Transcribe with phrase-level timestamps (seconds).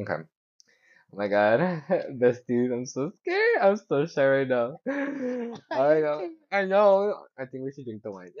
[0.00, 0.14] Okay.
[1.12, 1.60] Oh my god.
[2.20, 3.58] Besties, I'm so scared.
[3.60, 4.80] I'm so shy right now.
[4.90, 6.30] I know.
[6.50, 7.14] I know.
[7.38, 8.32] I think we should drink the wine.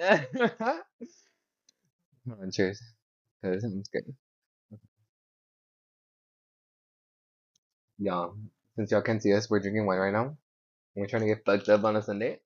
[2.28, 2.80] Come on, cheers.
[3.42, 4.14] Because I'm scared.
[7.98, 8.36] Y'all,
[8.76, 10.36] since y'all can't see us, we're drinking wine right now.
[10.94, 12.40] We're trying to get fucked up on a Sunday.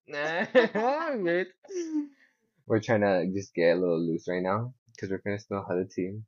[2.66, 5.74] We're trying to just get a little loose right now because we're gonna smell how
[5.76, 6.20] the tea,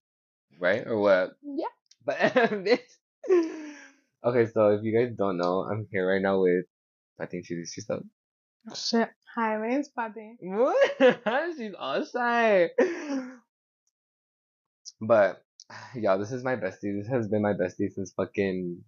[0.59, 0.87] right?
[0.87, 1.31] Or what?
[1.43, 1.67] Yeah.
[2.09, 2.81] But.
[4.25, 6.65] Okay, so if you guys don't know, I'm here right now with.
[7.21, 8.03] I think she introduce yourself.
[8.75, 9.11] Shit.
[9.37, 10.37] Hi, my name's Patty.
[10.41, 10.97] What?
[11.57, 12.71] She's all shy.
[15.01, 15.43] But
[15.95, 16.99] y'all, this is my bestie.
[16.99, 18.83] This has been my bestie since fucking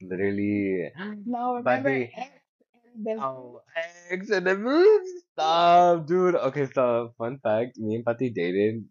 [0.00, 0.90] literally.
[1.26, 2.30] No, remember the- X
[2.94, 3.24] and business.
[3.24, 3.62] Oh,
[4.10, 5.10] ex and the moves.
[5.32, 6.36] Stop, dude.
[6.36, 8.84] Okay, so fun fact: me and Pati dated,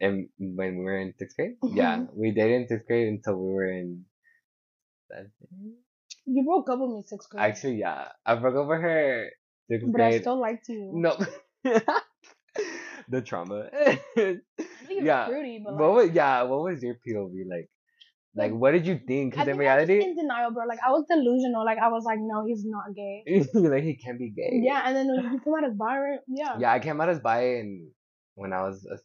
[0.00, 1.56] and when we were in sixth grade.
[1.62, 2.14] Yeah, Mhm.
[2.16, 4.04] we dated in sixth grade until we were in.
[5.08, 5.32] seventh.
[6.26, 7.42] You broke up with me sixth grade.
[7.44, 9.30] Actually, yeah, I broke up with her
[9.68, 10.90] sixth but I still liked you.
[10.94, 11.16] No,
[13.08, 13.68] the trauma.
[13.72, 14.42] I think
[14.90, 15.26] you're yeah.
[15.26, 16.42] fruity, but What was yeah?
[16.42, 17.68] What was your POV like?
[18.38, 19.32] Like, what did you think?
[19.32, 20.66] Because in think I was reality, in denial, bro.
[20.66, 21.64] Like I was delusional.
[21.64, 23.24] Like I was like, no, he's not gay.
[23.54, 24.60] like he can't be gay.
[24.62, 26.18] Yeah, and then when you come out as bi, right?
[26.28, 26.58] Yeah.
[26.58, 27.88] Yeah, I came out as bi and
[28.34, 28.98] when I was, a,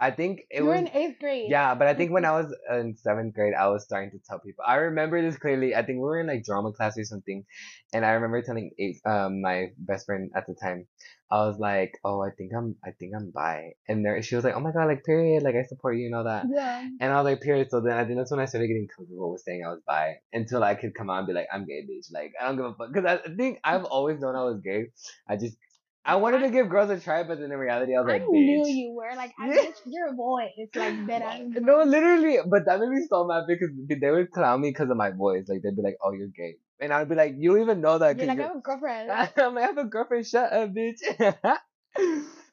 [0.00, 0.80] I think it you were was.
[0.80, 1.50] in eighth grade.
[1.50, 4.38] Yeah, but I think when I was in seventh grade, I was starting to tell
[4.38, 4.64] people.
[4.66, 5.74] I remember this clearly.
[5.74, 7.44] I think we were in like drama class or something,
[7.92, 10.86] and I remember telling eight, um my best friend at the time.
[11.30, 14.44] I was like, "Oh, I think I'm, I think I'm bi," and there she was
[14.44, 16.88] like, "Oh my god, like period, like I support you and all that." Yeah.
[17.00, 17.68] And I was like, period.
[17.70, 20.16] So then I think that's when I started getting comfortable with saying I was bi
[20.32, 22.12] until I could come out and be like, I'm gay, bitch.
[22.12, 22.92] Like, I don't give a fuck.
[22.92, 24.86] Because I think I've always known I was gay.
[25.28, 25.56] I just,
[26.04, 28.24] I wanted to give girls a try, but then in reality, I was like, I
[28.24, 28.74] like, knew bitch.
[28.74, 31.22] you were like, I bitch, your voice like that.
[31.22, 32.38] I No, literally.
[32.46, 35.44] But that made me so mad because they would clown me because of my voice.
[35.48, 36.56] Like, they'd be like, oh, you're gay.
[36.80, 38.16] And I'd be like, you don't even know that.
[38.16, 39.10] You're like, I you're- have a girlfriend.
[39.36, 40.26] I'm like, I have a girlfriend.
[40.26, 40.96] Shut up, bitch.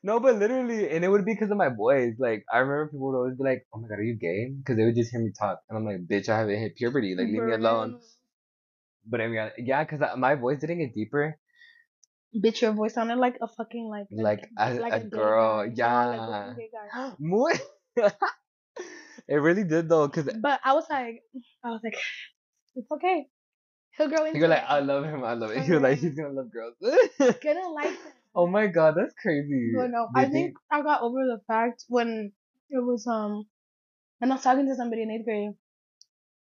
[0.03, 2.16] no, but literally, and it would be because of my voice.
[2.20, 4.78] Like, I remember people would always be like, "Oh my god, are you gay?" Because
[4.78, 7.16] they would just hear me talk, and I'm like, "Bitch, I haven't hit puberty.
[7.16, 8.00] Like, leave me alone."
[9.06, 11.38] But I mean, yeah, because my voice didn't get deeper.
[12.44, 15.73] Bitch, your voice sounded like a fucking like Like a- a gay girl, guy.
[15.75, 16.53] yeah.
[17.38, 17.62] like
[17.97, 18.12] a.
[19.28, 21.23] It really did though, because But I was like,
[21.63, 21.96] I was like,
[22.75, 23.25] it's okay.
[23.97, 24.63] He'll grow into you're like.
[24.68, 25.23] "I love him.
[25.23, 26.75] I love it." You're like, "He's gonna love girls."
[27.41, 28.00] gonna like it.
[28.35, 29.72] oh my god, that's crazy.
[29.75, 32.31] But no, Do I think I got over the fact when
[32.69, 33.46] it was um,
[34.19, 35.52] when I was talking to somebody in eighth grade.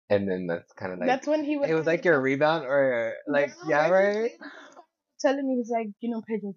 [0.09, 1.69] And then that's kind of like that's when he was.
[1.69, 4.31] it was like your rebound, or like yeah, right.
[5.23, 6.53] Telling me he's like, you know, Pedro,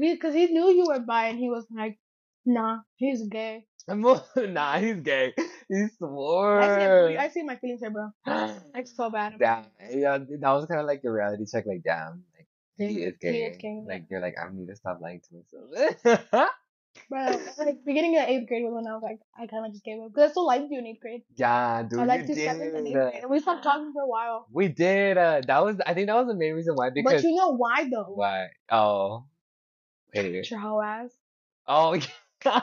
[0.00, 1.98] because he knew you were bi, and he was like,
[2.44, 3.64] nah, he's gay.
[3.88, 5.32] Nah, he's gay.
[5.68, 6.60] He I swore.
[6.60, 8.10] see, I see my feelings here, bro.
[8.74, 9.34] Like so bad.
[9.38, 11.66] damn, yeah, that was kind of like a reality check.
[11.66, 12.46] Like, damn, like
[12.78, 13.56] he He is is gay.
[13.60, 16.50] gay, Like, you're like, I need to stop lying to myself.
[17.08, 19.84] Bro, like beginning of eighth grade was when I was like, I kind of just
[19.84, 21.22] gave up because I still liked you in eighth grade.
[21.36, 24.02] yeah, dude, I liked you you seventh and eighth grade, and we stopped talking for
[24.02, 24.46] a while.
[24.52, 25.18] We did.
[25.18, 25.76] Uh, that was.
[25.86, 26.90] I think that was the main reason why.
[26.90, 28.12] Because but you know why though?
[28.14, 28.48] why?
[28.70, 29.24] Oh,
[30.14, 30.50] wait.
[30.50, 31.10] Your hoe ass.
[31.66, 32.06] Oh, yeah.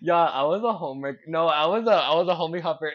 [0.00, 1.20] yeah, I was a homework.
[1.26, 1.92] No, I was a.
[1.92, 2.92] I was a homie hopper.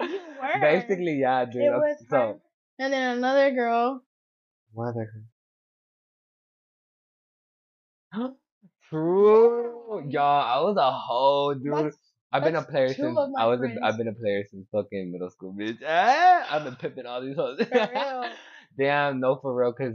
[0.00, 0.60] You were.
[0.60, 1.62] Basically, yeah, dude.
[1.62, 2.16] it was so.
[2.16, 2.34] her,
[2.78, 4.02] and then another girl.
[4.72, 5.10] What other?
[8.90, 10.42] True, y'all.
[10.44, 11.72] I was a hoe, dude.
[11.72, 11.98] That's-
[12.32, 13.60] I've been a player since I was.
[13.62, 13.84] A.
[13.84, 15.80] I've been a player since fucking middle school, bitch.
[15.82, 17.58] Eh, I've been pimping all these hoes.
[18.78, 19.72] Damn, no, for real.
[19.72, 19.94] Cause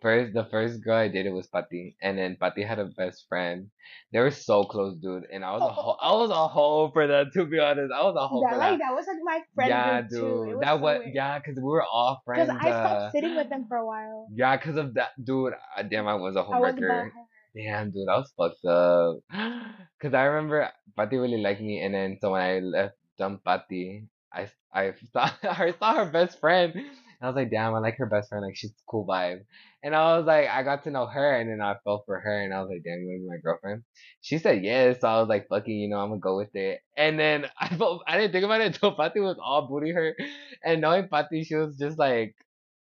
[0.00, 3.68] first, the first girl I dated was Pati, and then Pati had a best friend.
[4.12, 5.24] They were so close, dude.
[5.30, 5.96] And I was a hoe.
[6.00, 7.26] I was a hoe for that.
[7.34, 8.84] To be honest, I was a hoe That for like that.
[8.88, 10.10] that was like my friend yeah, dude.
[10.10, 10.58] too.
[10.62, 11.14] That so was weird.
[11.14, 12.48] yeah, cause we were all friends.
[12.48, 14.28] Because I stopped uh, sitting with them for a while.
[14.34, 15.52] yeah, cause of that, dude.
[15.76, 17.10] uh, Damn, I was a homewrecker.
[17.54, 19.18] Damn, dude, I was fucked up.
[20.02, 24.06] Cause I remember Pati really liked me, and then so when I left dumb Pati,
[24.32, 26.86] I I saw I saw her best friend, and
[27.22, 29.44] I was like, damn, I like her best friend, like she's cool vibe.
[29.84, 32.42] And I was like, I got to know her, and then I fell for her,
[32.42, 33.84] and I was like, damn, you wanna be my girlfriend?
[34.20, 36.54] She said yes, so I was like, fuck it, you know, I'm gonna go with
[36.56, 36.80] it.
[36.96, 40.16] And then I felt I didn't think about it until Pati was all booty her,
[40.64, 42.34] and knowing Pati, she was just like.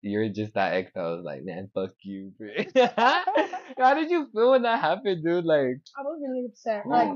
[0.02, 0.90] You're just that ex.
[0.96, 2.32] I was like, man, fuck you.
[2.40, 2.74] bitch."
[3.78, 5.44] How did you feel when that happened, dude?
[5.44, 6.86] Like, I was really upset.
[6.86, 7.10] Like,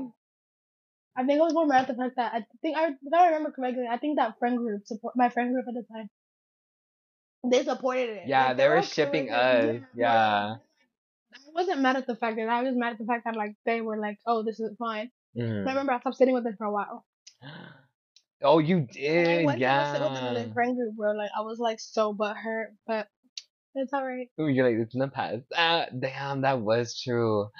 [1.17, 3.25] I think I was more mad at the fact that I think I, if I
[3.27, 6.09] remember correctly, I think that friend group support my friend group at the time.
[7.49, 8.23] They supported it.
[8.27, 9.63] yeah, Like, they were okay shipping us.
[9.65, 9.83] it.
[9.95, 10.55] Yeah.
[11.33, 13.55] I wasn't mad at the fact that I was mad at the fact that like
[13.65, 15.11] they were like, oh, this is fine.
[15.35, 15.65] Mhm.
[15.67, 17.05] I remember I stopped sitting with them for a while.
[18.41, 19.91] Oh, you I did, went to yeah.
[19.93, 23.07] visit with another friend group, bro, like I was like so butthurt, but
[23.75, 24.27] it's alright.
[24.39, 25.43] Ooh, You're like, it's in the past.
[25.55, 27.49] Ah, damn, that was true.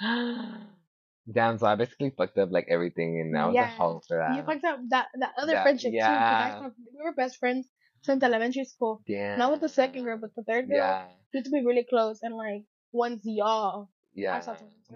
[1.30, 4.16] Damn, so I basically fucked up like everything, and I was a Yeah, hoe for
[4.34, 5.98] you fucked up that that other That- friendship too.
[5.98, 6.68] 'cause I yeah.
[6.96, 7.68] we were best friends
[8.02, 9.02] since elementary school.
[9.06, 9.38] Damn.
[9.38, 10.78] Not with the second girl, but the third girl.
[10.78, 14.40] Yeah, We used to be really close, and like once y'all, yeah.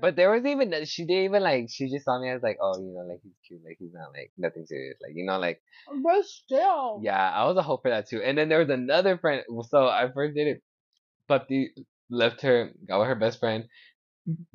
[0.00, 2.59] But there was even uh, she didn't even like she just saw me as like
[2.62, 5.38] oh you know like he's cute like he's not like nothing serious like you know
[5.38, 5.61] like
[6.03, 7.00] bro, still.
[7.03, 9.87] yeah I was a hope for that too and then there was another friend so
[9.87, 10.62] I first dated
[11.29, 11.70] Pati
[12.11, 13.64] left her got with her best friend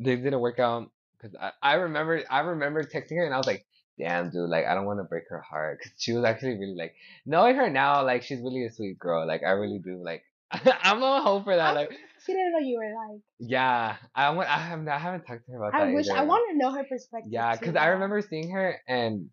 [0.04, 0.89] things didn't work out
[1.19, 3.65] because I, I remember I remember texting her and I was like
[4.00, 6.75] damn dude like I don't want to break her heart because she was actually really
[6.77, 6.95] like
[7.25, 11.01] knowing her now like she's really a sweet girl like I really do like I'm
[11.03, 11.92] a hope for that I- like
[12.27, 13.21] she didn't know you were like.
[13.39, 16.24] yeah I want I haven't I haven't talked to her about that I wish I
[16.24, 17.31] want to know her perspective.
[17.31, 19.29] Yeah, because I remember seeing her and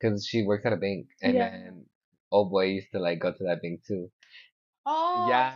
[0.00, 1.50] because she works at a bank and Yeah.
[1.50, 1.86] then
[2.30, 4.10] old boy used to like go to that bank too.
[4.86, 5.26] Oh.
[5.28, 5.52] Yeah.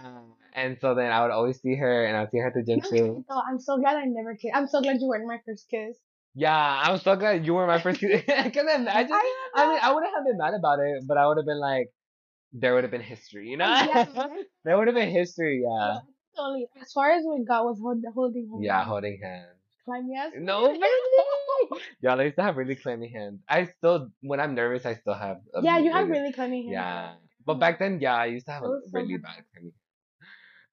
[0.55, 2.81] And so then I would always see her and I'd see her at the gym
[2.81, 3.25] too.
[3.29, 4.55] Oh, I'm so glad I never kissed.
[4.55, 5.99] I'm so glad you weren't my first kiss.
[6.35, 8.23] Yeah, I'm so glad you were my first kiss.
[8.29, 9.13] I can imagine.
[9.13, 11.61] I, I mean, I wouldn't have been mad about it, but I would have been
[11.61, 11.89] like,
[12.53, 13.67] there would have been history, you know?
[13.67, 14.05] Oh, yeah.
[14.65, 15.99] there would have been history, yeah.
[16.39, 18.65] Only as far as we got was hold, holding hands.
[18.65, 19.57] Yeah, holding hands.
[19.85, 20.33] Climb yes.
[20.37, 21.81] No, really?
[22.01, 23.41] Y'all, I used to have really clammy hands.
[23.49, 25.39] I still, when I'm nervous, I still have.
[25.63, 26.73] Yeah, you have really clammy hands.
[26.73, 27.13] Yeah.
[27.45, 29.73] But back then, yeah, I used to have a so really bad clammy.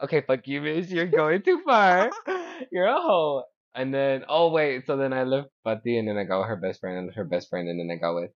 [0.01, 0.89] Okay, fuck you, bitch.
[0.89, 2.09] You're going too far.
[2.71, 3.43] You're a hoe.
[3.75, 6.55] And then, oh wait, so then I left Pati, and then I got with her
[6.55, 8.31] best friend, and her best friend, and then I got with.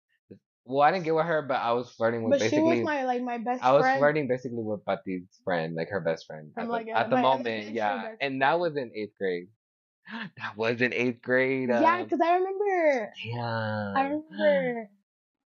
[0.66, 3.05] Well, I didn't get with her, but I was flirting with But she was my
[3.05, 3.62] like my best friend.
[3.62, 3.99] I was friend.
[3.99, 7.11] flirting basically with Pati's friend, like her best friend, I'm at like, the, yeah, at
[7.11, 8.08] the moment, yeah.
[8.20, 9.49] And that was in eighth grade.
[10.37, 11.70] That was in eighth grade.
[11.70, 13.12] Yeah, um, because I remember.
[13.25, 13.93] yeah.
[13.96, 14.90] I remember.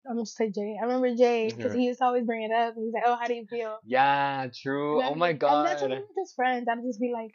[0.08, 0.76] I'm gonna say Jay.
[0.80, 1.76] I remember Jay because Mhm.
[1.76, 2.74] he used to always bring it up.
[2.76, 5.02] He's like, "Oh, how do you feel?" Yeah, true.
[5.02, 5.90] Oh my And that's god.
[5.90, 6.68] were just friends.
[6.70, 7.34] I'd just be like,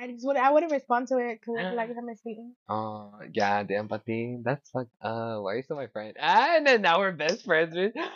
[0.00, 0.36] I just would.
[0.36, 4.38] I wouldn't respond to it because I'd be like, "I'm feelings." Oh, yeah, damn, Pati.
[4.44, 6.14] That's like, uh, why are you still my friend?
[6.20, 7.92] Ah, and then now we're best friends, bitch.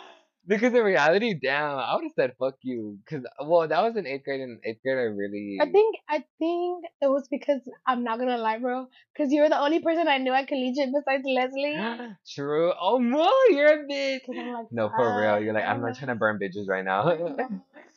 [0.45, 2.99] Because in reality, damn, I would have said fuck you.
[3.09, 4.41] Cause, well, that was in eighth grade.
[4.41, 5.57] and In eighth grade, I really.
[5.61, 8.87] I think I think it was because I'm not gonna lie, bro.
[9.13, 11.79] Because you were the only person I knew at collegiate besides Leslie.
[12.35, 12.73] True.
[12.77, 14.27] Oh, no, you're a bitch.
[14.27, 15.39] Like, No, for real.
[15.39, 17.07] You're like, I'm uh, not trying to burn bitches right now.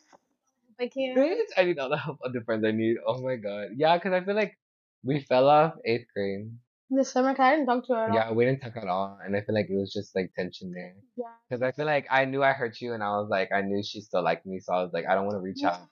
[0.79, 1.17] I can't.
[1.17, 2.97] bitch, I need all the help of the friends I need.
[3.05, 3.69] Oh my god.
[3.75, 4.57] Yeah, cause I feel like
[5.03, 6.51] we fell off eighth grade.
[6.89, 8.15] This summer, 'cause I didn't talk to her at all.
[8.15, 10.71] Yeah, we didn't talk at all, and I feel like it was just like tension
[10.71, 10.95] there.
[11.15, 11.33] Yeah.
[11.49, 13.81] Cause I feel like I knew I hurt you, and I was like, I knew
[13.83, 15.69] she still liked me, so I was like, I don't want to reach Yeah.
[15.71, 15.89] out.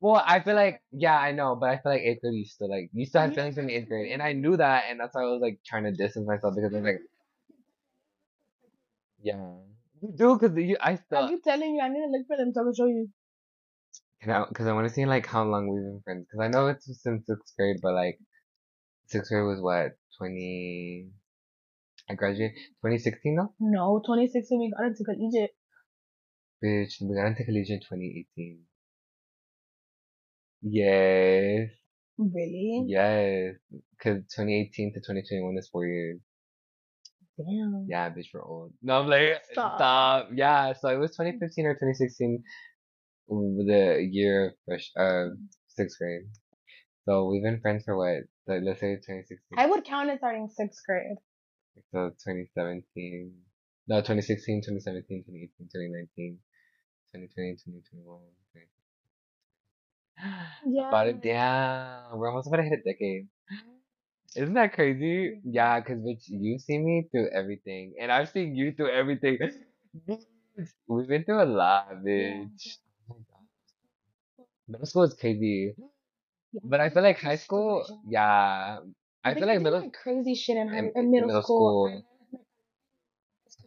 [0.00, 2.68] Well, I feel like, yeah, I know, but I feel like eighth grade, you still
[2.68, 4.98] like, you still had feelings for me in eighth grade, and I knew that, and
[4.98, 7.00] that's why I was like trying to distance myself because I was like,
[9.22, 9.54] yeah,
[10.00, 12.36] you do, cause you, I still I keep telling you, I need to look for
[12.36, 13.08] them so I can show you.
[14.22, 16.86] Because I want to see like how long we've been friends, cause I know it's
[17.02, 18.18] since sixth grade, but like,
[19.06, 21.08] sixth grade was what twenty.
[22.10, 23.54] I graduated 2016 though.
[23.60, 25.54] No, 2016 we got into collegiate.
[26.62, 27.98] Bitch, we got into collegiate in
[28.36, 28.58] 2018.
[30.62, 31.70] Yes,
[32.18, 32.84] Really?
[32.86, 33.54] yes.
[34.02, 36.20] Cause 2018 to 2021 is four years.
[37.38, 37.86] Damn.
[37.88, 38.72] Yeah, bitch, we're old.
[38.82, 39.78] No, I'm like, Stop.
[39.78, 40.28] stop.
[40.34, 42.42] Yeah, so it was 2015 or 2016, w-
[43.40, 45.34] the year of fresh, uh,
[45.68, 46.22] sixth grade.
[47.04, 48.24] So we've been friends for what?
[48.46, 49.38] Like, let's say 2016.
[49.56, 51.16] I would count it starting sixth grade.
[51.92, 53.32] So 2017.
[53.88, 56.38] No, 2016, 2017, 2018, 2019,
[57.14, 58.20] 2020, 2021.
[60.66, 60.88] Yeah.
[60.88, 62.16] About it, damn.
[62.16, 63.26] We're almost about to hit a decade.
[64.36, 65.40] Isn't that crazy?
[65.44, 69.38] Yeah, because bitch, you've seen me through everything, and I've seen you through everything.
[70.86, 72.78] We've been through a lot, bitch.
[74.68, 76.60] Middle school is crazy, Yeah.
[76.64, 78.78] but I feel like high school, yeah.
[79.24, 79.90] I feel like middle.
[79.90, 81.88] crazy shit in, high, in- in middle, middle school.
[81.88, 82.04] school.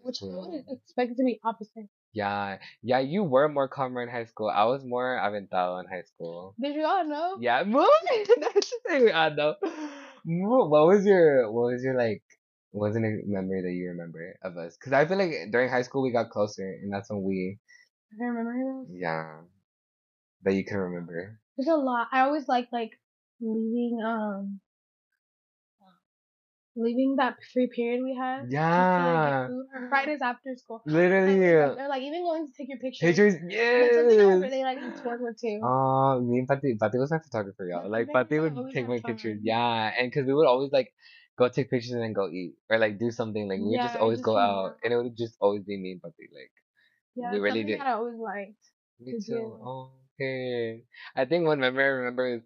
[0.04, 1.90] Which I would expect to be opposite.
[2.14, 3.00] Yeah, yeah.
[3.00, 4.50] You were more calmer in high school.
[4.50, 6.56] I was more aventado in high school.
[6.62, 7.38] Did you all know?
[7.40, 7.84] Yeah, Moo.
[8.40, 9.56] That's the thing I know.
[10.26, 12.24] What was your what was your like
[12.72, 14.76] what was a memory that you remember of us?
[14.78, 17.58] Because I feel like during high school we got closer, and that's when we
[18.20, 18.54] I remember
[18.86, 18.88] those.
[18.96, 19.42] yeah
[20.46, 21.40] that you can remember.
[21.58, 22.08] There's a lot.
[22.12, 22.92] I always like like
[23.42, 24.62] leaving um
[26.76, 28.42] leaving that free period we had.
[28.42, 30.82] just to, like, Yeah, get food, or Fridays after school.
[30.86, 31.46] literally.
[31.48, 33.10] Or like even going to take your pictures.
[33.10, 35.60] Pictures, That's something I really like to work with too.
[35.64, 37.84] Oh, me and Pati, Pati was my photographer, y'all.
[37.84, 39.12] Yeah, Like Pati Pati would take my fun.
[39.12, 40.94] pictures, yeah, and because we would always like,
[41.38, 43.48] go take pictures and then go eat or like do something.
[43.48, 44.78] Like we would just always just go out, out.
[44.84, 46.28] and it would just always be me and Papi.
[46.34, 46.52] Like
[47.16, 47.80] Yeah, we really did.
[47.80, 48.64] I always liked.
[49.00, 49.60] Me too.
[49.64, 49.92] Oh.
[50.22, 52.42] I think one memory I remember is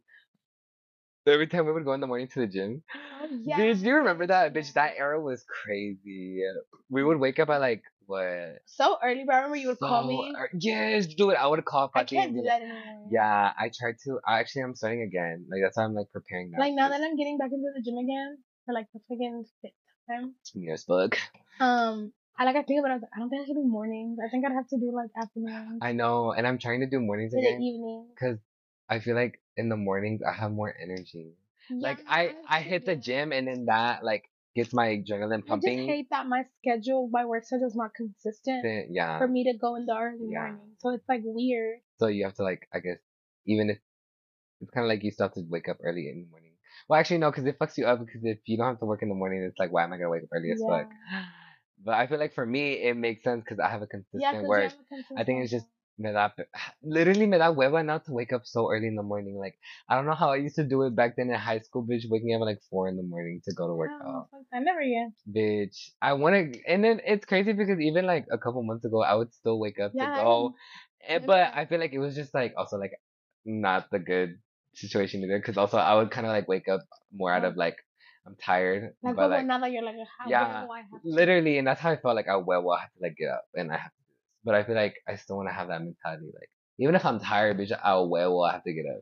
[1.27, 2.81] every time we would go in the morning to the gym.
[3.21, 3.57] Oh yeah.
[3.57, 4.53] Do you remember that?
[4.53, 6.41] Bitch, that era was crazy.
[6.89, 8.59] We would wake up at like what?
[8.65, 10.33] So early, but I remember you would call me.
[10.35, 11.35] ear- Yes, dude.
[11.35, 13.07] I would call I can't do that anymore.
[13.11, 14.19] yeah, I tried to.
[14.25, 15.45] I actually, I'm starting again.
[15.49, 16.59] Like that's why I'm like preparing now.
[16.59, 19.73] Like now that I'm getting back into the gym again for like the freaking fifth
[20.09, 20.33] time.
[20.55, 21.17] Yes, book.
[21.59, 22.91] Um, I like I think about it.
[22.91, 24.17] I was like, I don't think I should do mornings.
[24.25, 26.99] I think I'd have to do like afternoons I know, and I'm trying to do
[27.01, 28.07] mornings or the evening.
[28.15, 28.37] because
[28.89, 31.33] I feel like in the mornings I have more energy.
[31.69, 34.23] like I, I hit the gym and then that like
[34.55, 35.73] gets my adrenaline pumping.
[35.79, 39.17] I just hate that my schedule, my work schedule is not consistent then- yeah.
[39.19, 40.39] for me to go in the early Yeah.
[40.39, 40.71] morning.
[40.79, 41.79] So it's like weird.
[41.99, 42.97] So you have to like, I guess,
[43.45, 43.77] even if
[44.61, 46.53] it's kind of like you still have to wake up early in the morning.
[46.87, 47.99] Well, actually, no, because it fucks you up.
[47.99, 49.97] Because if you don't have to work in the morning, it's like, why am I
[49.97, 50.77] gonna wake up early as Yeah.
[50.77, 50.89] fuck?
[51.83, 54.47] But I feel like for me, it makes sense because I have a consistent Yeah,
[54.47, 54.71] work.
[54.71, 55.65] have a consistent I think it's just
[55.97, 56.29] me da,
[56.83, 59.37] literally me da hueva now to wake up so early in the morning.
[59.37, 59.55] Like
[59.87, 62.03] I don't know how I used to do it back then in high school, bitch,
[62.09, 64.29] waking up at like four in the morning to go to work Yeah, out.
[64.53, 65.11] I never get.
[65.29, 69.03] Bitch, I want to, and then it's crazy because even like a couple months ago,
[69.03, 70.55] I would still wake up Yeah, to I go,
[71.03, 71.53] eh, and, did but.
[71.53, 72.93] I feel like it was just like also like
[73.45, 74.39] not the good
[74.73, 76.81] situation either because also I would kind of like wake up
[77.13, 77.75] more out of like
[78.29, 81.57] I'm tired, Like, but like now that you're like, how yeah, do I have literally,
[81.57, 83.45] and that's how I felt like I well, well, I have to like get up
[83.55, 85.67] and I have to do this, but I feel like I still want to have
[85.69, 88.85] that mentality, like even if I'm tired, bitch, I'll well, well, I have to get
[88.85, 89.01] up.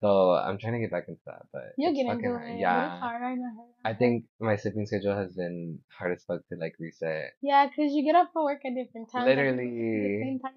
[0.00, 2.60] So I'm trying to get back into that, but You'll it's get fucking it.
[2.60, 2.94] Yeah.
[2.94, 3.22] it's hard.
[3.22, 3.66] I know.
[3.84, 7.32] I think my sleeping schedule has been hard as fuck to like reset.
[7.42, 9.26] Yeah, because you get up for work at different times.
[9.26, 10.20] like, at the Literally.
[10.22, 10.52] same time.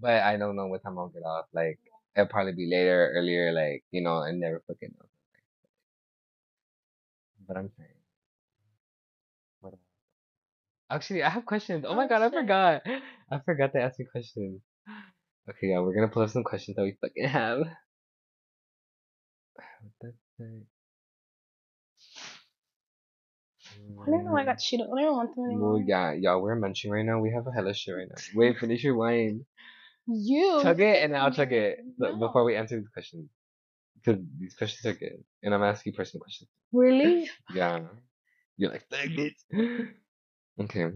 [0.00, 1.44] But I don't know what time I'll get off.
[1.52, 1.78] Like
[2.16, 5.06] it'll probably be later, earlier, like, you know, I never fucking know.
[7.50, 7.90] But I'm saying.
[9.60, 9.74] What?
[10.88, 11.84] Actually, I have questions.
[11.86, 12.82] Oh my Oh, god, I forgot.
[12.86, 14.60] I forgot to ask you questions.
[15.48, 17.62] Okay, yeah, we're gonna pull up some questions that we fucking have.
[20.00, 20.12] The?
[24.00, 24.62] I don't know why I got mm.
[24.62, 24.80] shit.
[24.80, 25.72] I don't want to anymore.
[25.72, 27.18] Well, yeah, y'all, we're munching right now.
[27.18, 28.22] We have a hella shit right now.
[28.36, 29.44] Wait, finish your wine.
[30.06, 30.60] You.
[30.62, 32.16] Chug it, and I'll chug it No.
[32.16, 33.28] before we answer these questions.
[34.04, 35.22] Because these questions are good.
[35.42, 36.48] And I'm asking personal questions.
[36.72, 37.28] Really?
[37.54, 37.80] Yeah.
[38.56, 39.34] You're like, dang it.
[40.60, 40.92] Okay.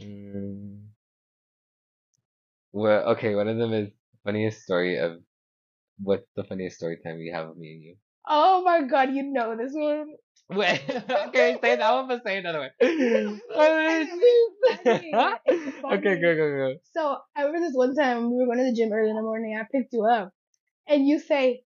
[0.00, 0.88] Mm.
[2.72, 3.90] Well, okay, one of them is
[4.24, 5.20] funniest story of
[6.02, 7.96] what's the funniest story time you have of me and you?
[8.26, 10.14] Oh my god, you know this one.
[10.50, 10.82] Wait,
[11.28, 12.70] okay, say that one, but say another way.
[12.80, 15.12] It's funny.
[15.46, 16.74] It's okay, go, go, go.
[16.92, 19.22] So I remember this one time we were going to the gym early in the
[19.22, 19.56] morning.
[19.58, 20.32] I picked you up,
[20.88, 21.62] and you say,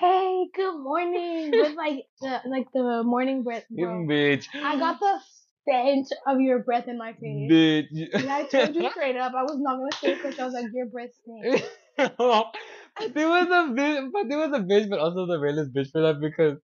[0.00, 3.64] "Hey, good morning," with like the like the morning breath.
[3.70, 4.06] Bro.
[4.06, 4.46] bitch.
[4.54, 5.20] I got the
[5.62, 7.50] stench of your breath in my face.
[7.50, 8.14] Bitch.
[8.14, 10.54] And I told you straight up, I was not gonna say it because I was
[10.54, 11.68] like, your breath stinks.
[13.14, 14.10] There was a bitch.
[14.12, 16.58] but there was a bitch, but also the realest bitch for that because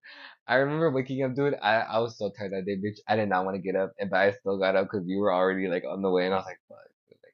[0.47, 1.55] I remember waking up, dude.
[1.61, 2.99] I, I was so tired that day, bitch.
[3.07, 5.19] I did not want to get up, and but I still got up because you
[5.19, 6.77] were already like on the way, and I was like, fuck.
[7.09, 7.33] Like,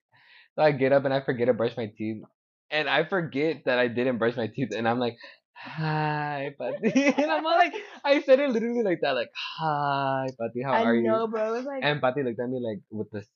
[0.56, 2.24] so I get up and I forget to brush my teeth,
[2.72, 5.18] and I forget that I didn't brush my teeth, and I'm like,
[5.56, 10.62] hi, Pati, and I'm all like, I said it literally like that, like, hi, Pati,
[10.64, 11.04] how I are you?
[11.04, 11.54] know, bro.
[11.54, 13.28] It was like, And Pati looked at me like with this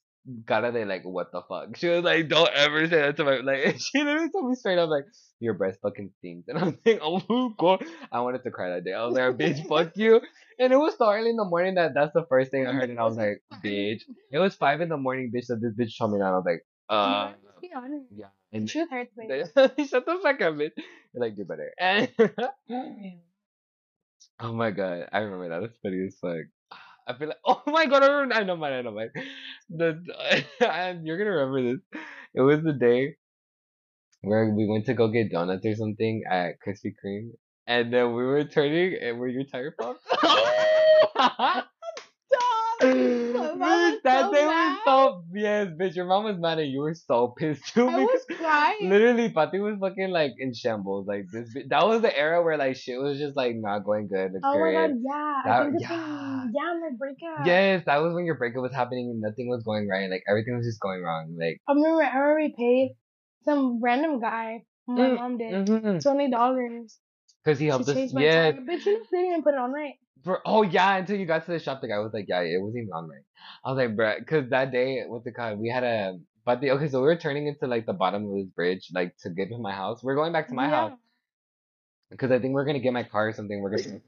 [0.45, 1.75] cara de like what the fuck.
[1.77, 4.77] She was like, Don't ever say that to my like she literally told me straight
[4.77, 5.05] up like
[5.39, 6.47] your breath fucking stinks.
[6.49, 7.85] And I was like, Oh my god.
[8.11, 8.93] I wanted to cry that day.
[8.93, 10.21] I was like, bitch, fuck you.
[10.59, 12.89] And it was so early in the morning that that's the first thing I heard
[12.89, 14.01] and I was like, bitch.
[14.31, 16.25] It was five in the morning, bitch, that this bitch told me that.
[16.25, 18.05] I was like, uh let's be honest.
[18.13, 18.25] yeah.
[18.51, 19.43] And Truth hurts, baby.
[19.87, 20.71] shut the fuck up, bitch.
[21.13, 21.71] You're like, do better.
[21.79, 23.17] And mm-hmm.
[24.41, 25.61] Oh my god, I remember that.
[25.61, 26.47] That's funny as fuck.
[27.07, 29.09] I feel like, oh my god, I, remember, I know mine, I know mine.
[29.69, 32.01] The, and you're gonna remember this.
[32.33, 33.15] It was the day
[34.21, 37.31] where we went to go get donuts or something at Krispy Kreme,
[37.67, 40.05] and then we were turning, and were your tire popped?
[42.79, 42.89] Stop!
[43.33, 45.95] My mom Bitch, was that so day was so yes, bitch.
[45.95, 48.89] Your mom was mad and you were so pissed too I was crying.
[48.89, 51.07] literally Pati was fucking like in shambles.
[51.07, 54.31] Like this, that was the era where like shit was just like not going good.
[54.43, 55.41] Oh my god, yeah.
[55.45, 55.89] That- I think it's yeah.
[55.89, 57.45] when, yeah, my breakup.
[57.45, 60.09] Yes, that was when your breakup was happening and nothing was going right.
[60.09, 61.35] Like everything was just going wrong.
[61.39, 62.95] Like I remember, I remember we paid
[63.45, 64.63] some random guy.
[64.87, 65.65] My Mm, mom did.
[65.65, 66.97] because Twenty dollars.
[67.45, 67.95] Cause he She helped us.
[67.95, 69.93] changed my But you know, they didn't even put it on right.
[70.23, 72.61] For, oh yeah, until you got to the shop, the guy was like, yeah, it
[72.61, 73.23] wasn't even on right.
[73.63, 75.59] I was like, bro, because that day, what's it called?
[75.59, 78.35] We had a, but the okay, so we were turning into like the bottom of
[78.35, 80.03] this bridge, like to get to my house.
[80.03, 80.75] We're going back to my Yeah.
[80.89, 80.99] house
[82.09, 83.61] because I think we're gonna get my car or something.
[83.61, 84.01] We're gonna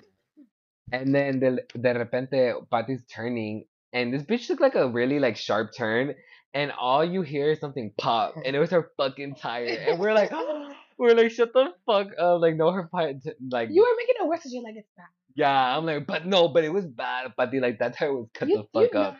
[0.91, 5.37] And then de, de repente, Pati's turning, and this bitch took like a really like
[5.37, 6.15] sharp turn,
[6.53, 10.13] and all you hear is something pop, and it was her fucking tire, and we're
[10.13, 10.31] like,
[10.97, 14.39] we're like, shut the fuck up, like no, her like You were making a worse
[14.39, 15.05] because you're like, it's bad.
[15.35, 18.49] Yeah, I'm like, but no, but it was bad, Pati, like that tire was cut
[18.49, 19.17] You, the fuck up.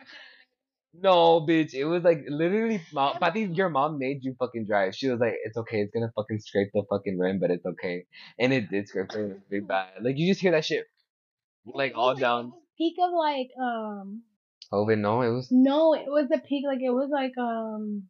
[0.94, 4.94] No, bitch, it was like literally, mom, but- your mom made you fucking drive.
[4.94, 8.04] She was like, it's okay, it's gonna fucking scrape the fucking rim, but it's okay,
[8.38, 9.88] and it did scrape the rim big bad.
[10.02, 10.84] Like you just hear that shit,
[11.66, 12.52] like all down.
[12.76, 14.22] Peak of like, um,
[14.72, 15.48] COVID, no, it was.
[15.50, 18.04] no, it was the peak, like, it was like, um,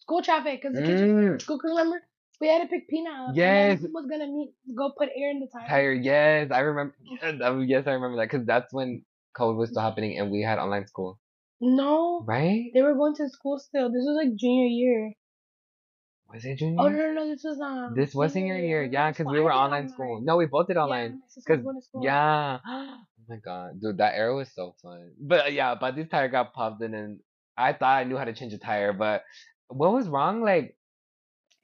[0.00, 2.02] school traffic because the kids Mm, school, remember?
[2.40, 3.36] We had to pick Peanut up.
[3.36, 3.82] Yes.
[3.82, 5.68] And was gonna meet, go put air in the tire.
[5.68, 6.94] tire, yes, I remember.
[7.22, 9.04] Yes, I- yes, I remember that because that's when
[9.38, 11.18] COVID was still happening and we had online school,
[11.60, 12.22] No.
[12.26, 12.70] right?
[12.74, 13.88] They were going to school still.
[13.88, 15.12] This was like junior year.
[16.32, 16.76] Was it junior?
[16.80, 17.94] Oh no, no, no, this was um.
[17.94, 20.20] This was senior year, yeah, because we were online school.
[20.22, 21.10] No, we both did online.
[21.10, 22.04] Yeah, my sister was 'cause- going to school.
[22.04, 22.58] Yeah.
[22.66, 22.96] Oh
[23.28, 25.12] my god, dude, that era was so fun.
[25.20, 27.20] But uh, yeah, but this tire got popped in, and
[27.56, 29.22] I thought I knew how to change a tire, but
[29.68, 30.42] what was wrong?
[30.42, 30.76] Like,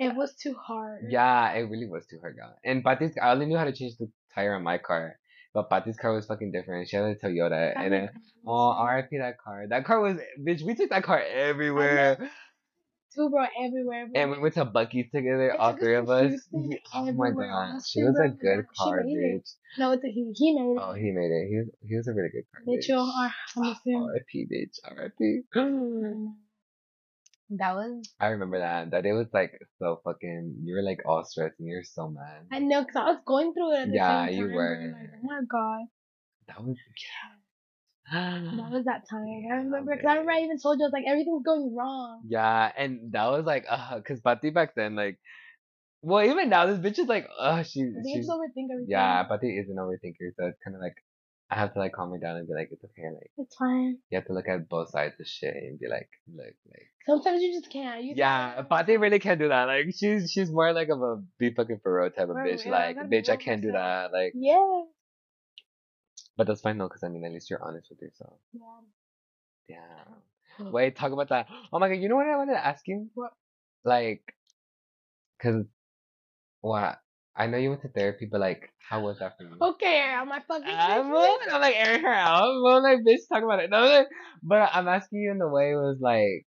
[0.00, 1.02] It was too hard.
[1.10, 2.54] yeah, it really was too hard, God.
[2.64, 5.18] And Pati's, I only knew how to change the tire on my car,
[5.52, 6.88] but Pati's car was fucking different.
[6.88, 8.10] She had a Toyota, I and then
[8.46, 9.66] oh, RIP that car.
[9.68, 10.62] That car was, bitch.
[10.62, 12.16] We took that car everywhere,
[13.14, 14.06] Two bro everywhere.
[14.14, 16.32] and we went to Buc-ee's together, all three of us.
[16.94, 19.42] Oh my god, she was a good car, made it.
[19.42, 19.54] bitch.
[19.78, 20.32] No, it's a he.
[20.34, 20.78] He made it.
[20.80, 21.48] Oh, he made it.
[21.50, 22.62] He was he was a really good car.
[22.66, 24.08] Bitch, yo, uh, I'm assuming.
[24.08, 24.46] R.I.P.
[24.50, 24.78] bitch.
[24.96, 25.42] R.I.P.
[27.50, 28.08] That was.
[28.20, 28.92] I remember that.
[28.92, 30.62] That it was like so fucking.
[30.62, 32.46] You were like all stressed and you're so mad.
[32.52, 34.94] I know, cause I was going through it Yeah, you were.
[34.96, 35.86] Like, oh my god,
[36.46, 38.40] That was yeah.
[38.56, 39.26] that was that time.
[39.50, 42.22] I remember, cause I remember I even told you I was like everything's going wrong.
[42.28, 45.18] Yeah, and that was like, uh, cause Pati back then, like,
[46.02, 48.86] well, even now, this bitch is like, uh, she, she's, it's overthink everything.
[48.88, 50.96] yeah, Pati is an overthinker, so it's kind of like,
[51.50, 53.98] I have to like calm me down and be like, it's okay, like, it's fine.
[54.10, 57.42] you have to look at both sides of shit and be like, look, like, Sometimes
[57.42, 58.04] you just can't.
[58.04, 59.64] You yeah, Pati really can't do that.
[59.64, 62.64] Like, she's she's more like of a be fucking for real type of bitch.
[62.64, 64.12] real, Like, bitch, I can't do that.
[64.12, 64.82] Like, Yeah.
[66.36, 68.38] but that's fine though, cause I mean, at least you're honest with yourself.
[68.52, 69.76] Yeah.
[70.58, 70.66] Yeah.
[70.70, 71.46] Wait, talk about that.
[71.72, 73.08] Oh my god, you know what I wanted to ask you?
[73.14, 73.32] What?
[73.84, 74.22] Like,
[75.42, 75.64] cause,
[76.60, 77.00] what?
[77.36, 79.56] I know you went to therapy, but like, how was that for you?
[79.60, 80.64] Okay, I'm I fucking?
[80.66, 81.06] I'm.
[81.14, 82.42] I'm like airing her out.
[82.42, 83.70] I'm like, bitch, talk about it.
[83.70, 84.08] No, like,
[84.42, 86.46] but I'm asking you in the way it was like,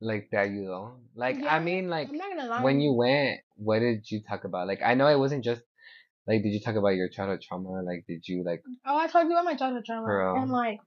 [0.00, 2.62] like that you know, like I mean, like I'm not gonna lie.
[2.62, 4.66] when you went, what did you talk about?
[4.66, 5.62] Like, I know it wasn't just
[6.26, 7.82] like, did you talk about your childhood trauma?
[7.82, 10.42] Like, did you like, Oh, I talked about my childhood trauma, real?
[10.42, 10.78] and like,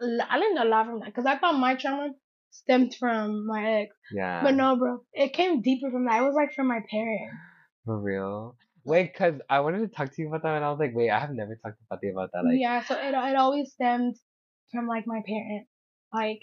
[0.00, 2.10] I learned a lot from that because I thought my trauma
[2.50, 6.20] stemmed from my ex, yeah, but no, bro, it came deeper from that.
[6.20, 7.34] It was like from my parents.
[7.84, 8.56] For real?
[8.84, 11.10] Wait, cause I wanted to talk to you about that, and I was like, wait,
[11.10, 12.44] I have never talked to Fatih about that.
[12.44, 14.16] Like, yeah, so it it always stemmed
[14.72, 15.70] from like my parents.
[16.12, 16.40] Like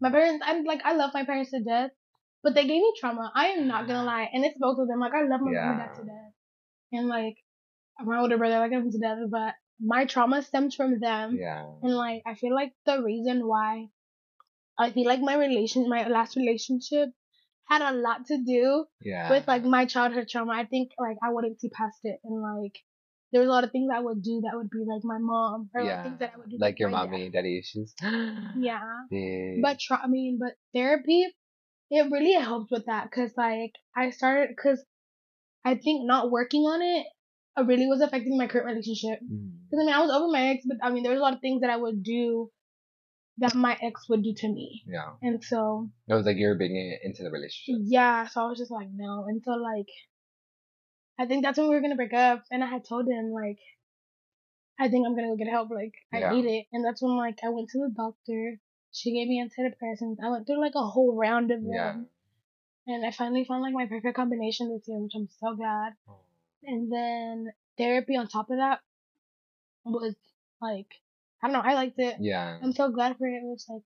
[0.00, 1.90] my parents, I'm like I love my parents to death,
[2.42, 3.32] but they gave me trauma.
[3.34, 5.00] I am not gonna lie, and it's both of them.
[5.00, 6.32] Like I love my mom and to death,
[6.92, 7.36] and like
[8.04, 11.36] my older brother, like I love him to death, but my trauma stems from them.
[11.38, 13.88] yeah, And like I feel like the reason why
[14.78, 17.10] I feel like my relation my last relationship
[17.70, 20.52] had a lot to do yeah, with like my childhood trauma.
[20.52, 22.74] I think like I wouldn't see past it and like
[23.32, 25.70] there was a lot of things I would do that would be like my mom
[25.72, 27.94] or like things that I would do like your mommy and daddy issues.
[28.56, 28.80] Yeah.
[29.62, 31.26] But tra- I mean, but therapy,
[31.90, 34.84] it really helped with that because like I started because
[35.64, 37.06] I think not working on it
[37.56, 39.20] uh, really was affecting my current relationship.
[39.22, 39.52] Mm.
[39.70, 41.34] Because I mean, I was over my ex, but I mean, there was a lot
[41.34, 42.50] of things that I would do
[43.40, 46.98] that my ex would do to me, yeah, and so it was like you're being
[47.02, 47.82] into the relationship.
[47.86, 49.88] yeah, so I was just like, no, and so like,
[51.18, 53.58] I think that's when we were gonna break up, and I had told him like,
[54.78, 56.32] I think I'm gonna go get help, like I Yeah.
[56.32, 58.60] need it, and that's when like I went to the doctor.
[58.92, 60.16] She gave me antidepressants.
[60.22, 61.96] I went through like a whole round of them, Yeah.
[62.86, 65.92] and I finally found like my perfect combination this year, which I'm so glad.
[66.08, 66.18] Oh.
[66.64, 68.80] And then therapy on top of that
[69.84, 70.14] was
[70.60, 70.88] like,
[71.42, 72.16] I don't know, I liked it.
[72.20, 73.32] Yeah, I'm so glad for it.
[73.36, 73.82] It was like,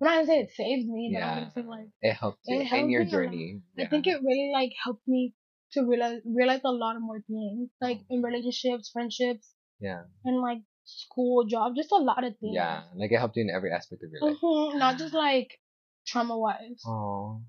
[0.00, 2.70] I'm not gonna say it saved me, but I'm gonna say like, it helped it
[2.72, 3.24] you in your me a lot.
[3.24, 3.62] journey.
[3.78, 5.34] I think it really like helped me
[5.72, 10.58] to realize realize a lot of more things, like in relationships, friendships, Yeah, and like
[10.84, 12.54] school, job, just a lot of things.
[12.54, 14.38] yeah, like it helped you in every aspect of your life.
[14.40, 15.58] hmm Not just like
[16.06, 16.82] trauma wise.
[16.86, 17.42] Oh,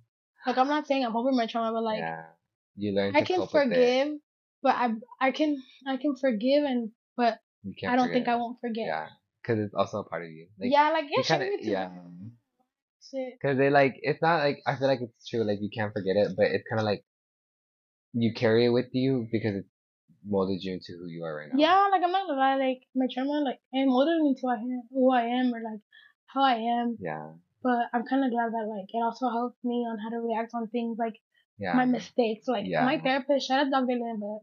[0.46, 2.24] Like I'm not saying I'm over my trauma, but like yeah,
[2.76, 3.70] you learned I to can cope with it.
[3.70, 4.08] forgive,
[4.62, 8.36] but I I can I can forgive and but You I don't forget think I
[8.36, 8.88] won't forget.
[8.88, 9.08] Yeah,
[9.46, 10.48] because it's also a part of you.
[10.60, 11.90] Like, yeah, like yeah, kinda- yeah.
[13.12, 16.16] Because they like, it's not like, I feel like it's true, like you can't forget
[16.16, 17.04] it, but it's kind of like,
[18.14, 19.66] you carry it with you because it
[20.28, 21.60] molded you into who you are right now.
[21.60, 24.50] Yeah, like I'm not gonna lie, like my trauma, like it molded me to who
[24.50, 25.82] I am, who I am, or like
[26.28, 26.98] how I am.
[27.00, 27.34] Yeah.
[27.62, 30.52] But I'm kind of glad that like it also helped me on how to react
[30.56, 31.16] on things like
[31.60, 31.74] Yeah.
[31.76, 32.48] my mistakes.
[32.48, 32.86] Like Yeah.
[32.86, 34.00] my therapist, shout out Dr.
[34.00, 34.40] Lynn,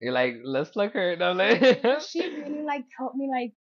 [0.00, 1.16] You're like, let's look her.
[1.16, 1.60] No, like,
[2.08, 3.52] she really like helped me like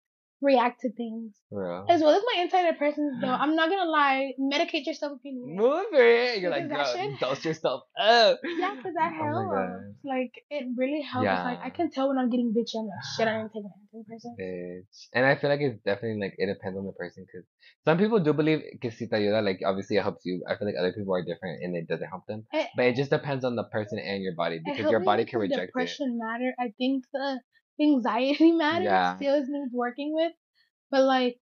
[0.41, 1.87] react to things Bro.
[1.89, 3.21] as well as my insider persons.
[3.21, 5.57] Though I'm not gonna lie, medicate yourself if you need it.
[5.63, 6.41] Move it.
[6.41, 8.41] You're like, girl, shit- dose yourself up.
[8.59, 9.55] Yeah, because that Oh helps.
[9.55, 9.95] God.
[10.05, 11.27] like it really helps.
[11.27, 12.79] Like I can tell when I'm getting bitchy.
[12.81, 14.37] I'm like, shit, I didn't take hand person.
[14.39, 15.09] Bitch.
[15.13, 17.47] And I feel like it's definitely like it depends on the person because
[17.85, 20.43] some people do believe que si te ayuda, like obviously it helps you.
[20.49, 22.45] I feel like other people are different and it doesn't help them.
[22.53, 25.39] It, But it just depends on the person and your body because your body can
[25.41, 25.67] reject it.
[25.67, 26.55] depression matter.
[26.59, 27.41] I think the
[27.81, 29.17] anxiety matter Yeah.
[29.17, 30.33] still needs working with,
[30.91, 31.39] but like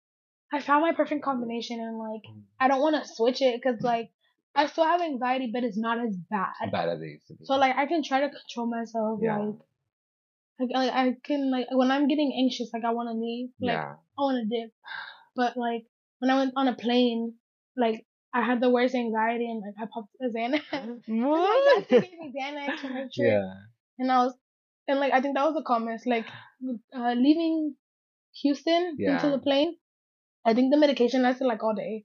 [0.52, 2.44] I found my perfect combination and like Mm.
[2.60, 4.10] I don't want to switch it because like
[4.56, 6.72] I still have anxiety, but it's not as bad.
[6.72, 7.46] Bad as it used to be.
[7.46, 9.20] So like I can try to control myself.
[9.22, 9.38] Yeah.
[9.38, 9.56] Like,
[10.60, 13.50] like like I can like when I'm getting anxious, like I want to leave.
[13.62, 13.94] Like yeah.
[14.18, 14.72] I want to dip.
[15.36, 15.86] But like
[16.20, 17.36] when I went on a plane,
[17.78, 21.02] like I had the worst anxiety and like I popped a Xanax.
[21.08, 21.88] What?
[21.90, 23.54] gave me Xanax for my trip, yeah.
[24.00, 24.34] and I was
[24.90, 26.26] and like I think that was the comments Like
[26.94, 27.76] uh, leaving
[28.42, 29.76] Houston into the plane,
[30.46, 32.04] I think the medication lasted like all day,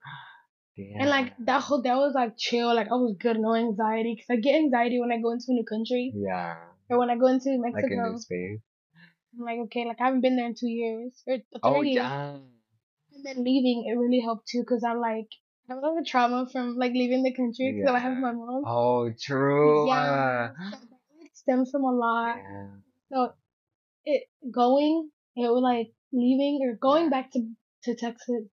[0.77, 1.01] Damn.
[1.01, 2.75] and like that whole that was like chill.
[2.75, 5.55] Like I was good, no anxiety, because I get anxiety when I go into a
[5.59, 6.57] new country Yeah.
[6.90, 7.94] or when I go into Like Mexico.
[7.94, 8.61] a new space.
[9.37, 11.97] I'm like okay, like I haven't been there in two years or three Oh years.
[11.97, 12.37] yeah.
[13.14, 15.29] And then leaving, it really helped too, cause I'm like,
[15.68, 18.33] I have a lot of trauma from like leaving the country, cause I have my
[18.33, 18.62] mom.
[18.66, 19.87] Oh true.
[19.88, 20.79] Yeah, like,
[21.44, 22.37] stems from a lot.
[22.37, 22.66] Yeah.
[23.12, 23.33] So
[24.04, 27.11] it going, it was like leaving or going Yeah.
[27.11, 27.40] back to
[27.85, 28.44] to Texas,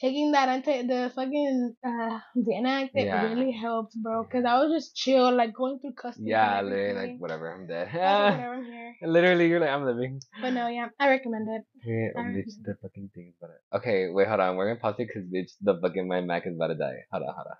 [0.00, 3.22] taking that anti the fucking uh Xanax, it Yeah.
[3.22, 4.24] really helped, bro.
[4.24, 6.26] Cause I was just chill, like going through customs.
[6.26, 7.88] Yeah, literally, like whatever, I'm dead.
[7.92, 7.94] Like,
[8.38, 8.94] whatever, I'm here.
[9.02, 10.20] literally, you're like, I'm living.
[10.40, 11.62] But no, yeah, I recommend it.
[11.84, 13.76] Yeah, I bitch, recommend the fucking thing is about it.
[13.78, 14.56] Okay, wait, hold on.
[14.56, 17.04] We're gonna pause it because bitch, the fucking my Mac is about to die.
[17.12, 17.56] Hold on, hold on,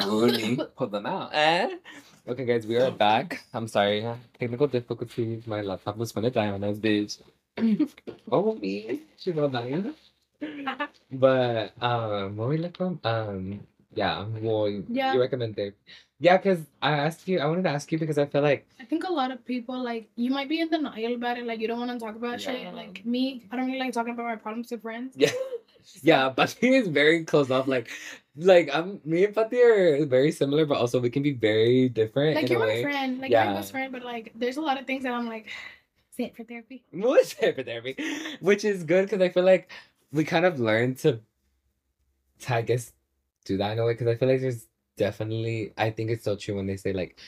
[0.00, 0.24] hold.
[0.24, 1.30] I'm really pull them out.
[1.32, 1.76] Eh?
[2.28, 3.44] Okay, guys, we are back.
[3.52, 4.04] I'm sorry,
[4.38, 5.46] technical difficulties.
[5.46, 7.18] My laptop was gonna die on us, bitch.
[8.30, 9.82] oh me, she will die.
[11.12, 13.60] But um, what we look from um,
[13.94, 15.14] yeah, well, Yeah.
[15.14, 15.76] you recommend it.
[16.18, 17.38] Yeah, because I asked you.
[17.40, 19.76] I wanted to ask you because I feel like I think a lot of people
[19.82, 22.40] like you might be in denial about it, like you don't want to talk about
[22.40, 22.52] Yeah.
[22.52, 22.74] shit.
[22.74, 25.14] Like me, I don't really like talking about my problems to friends.
[25.16, 25.30] Yeah.
[26.02, 27.66] Yeah, Pati is very closed off.
[27.68, 27.90] Like,
[28.36, 32.36] like I'm me and Pati are very similar, but also we can be very different
[32.36, 33.50] Like you're a my friend, like you're Yeah.
[33.50, 35.50] my best friend, but like there's a lot of things that I'm like,
[36.10, 36.84] say it for therapy.
[36.92, 37.96] Most for therapy,
[38.40, 39.70] which is good because I feel like
[40.12, 41.20] we kind of learn to,
[42.40, 42.92] to I guess,
[43.44, 43.92] do that in a way.
[43.92, 44.66] Because I feel like there's
[44.96, 47.18] definitely, I think it's so true when they say like,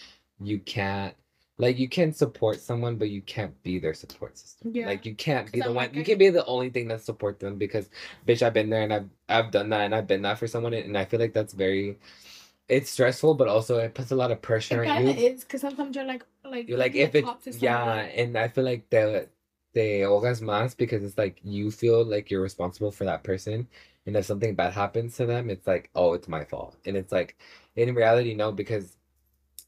[0.40, 1.14] you can't.
[1.58, 4.72] Like you can support someone, but you can't be their support system.
[4.74, 4.86] Yeah.
[4.86, 5.86] Like you can't be the I'm one.
[5.86, 7.88] like, you can be the only thing that support them because,
[8.26, 10.74] bitch, I've been there and I've I've done that and I've been that for someone
[10.74, 11.98] and I feel like that's very,
[12.68, 15.10] it's stressful, but also it puts a lot of It pressure on kind you.
[15.10, 17.24] of is because sometimes you're like, like You're like if it
[17.60, 19.28] yeah, and I feel like the
[19.72, 23.68] they ahogas más because it's like you feel like you're responsible for that person,
[24.06, 27.12] and if something bad happens to them, it's like oh it's my fault, and it's
[27.12, 27.36] like
[27.76, 28.96] in reality no because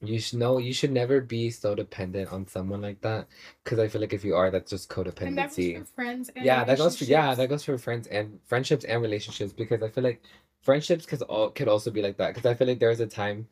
[0.00, 3.26] you should know you should never be so dependent on someone like that
[3.64, 5.78] because I feel like if you are that's just and that goes codependency.
[5.78, 6.30] for friends.
[6.36, 9.82] And Yeah, that goes for yeah, that goes for friends and friendships and relationships because
[9.82, 10.22] I feel like
[10.62, 13.06] friendships could all could also be like that because I feel like there was a
[13.06, 13.48] time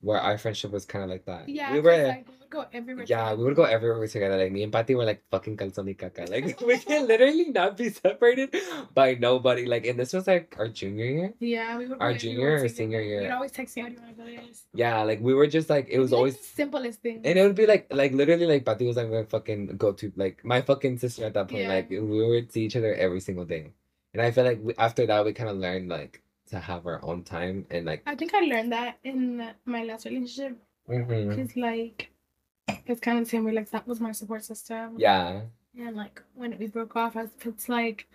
[0.00, 1.48] where our friendship was kind of like that.
[1.48, 3.04] Yeah, we were like, we would go everywhere.
[3.08, 3.36] yeah, together.
[3.38, 4.36] we would go everywhere together.
[4.36, 6.28] Like me and Patty were like fucking calzón y caca.
[6.30, 8.54] Like we can literally not be separated
[8.94, 9.64] by nobody.
[9.66, 11.34] Like and this was like our junior year.
[11.40, 12.00] Yeah, we would.
[12.00, 13.22] Our junior or senior year?
[13.22, 14.42] You'd always text me, "How do you want to go?"
[14.74, 17.22] Yeah, like we were just like it was Like, always the simplest thing.
[17.24, 20.12] and it would be like like literally like Patty was like my fucking go to
[20.14, 21.62] like my fucking sister at that point.
[21.62, 21.68] Yeah.
[21.70, 23.72] Like we would see each other every single day.
[24.12, 27.04] And I feel like we, after that we kind of learned like to have our
[27.04, 30.56] own time and like I think I learned that in my last relationship
[30.88, 31.28] mhm.
[31.28, 32.10] because like
[32.86, 33.52] it's kind of the same way.
[33.52, 34.94] Like that was my support system.
[34.98, 35.40] yeah.
[35.78, 38.06] And like when we broke off, I was, it's like,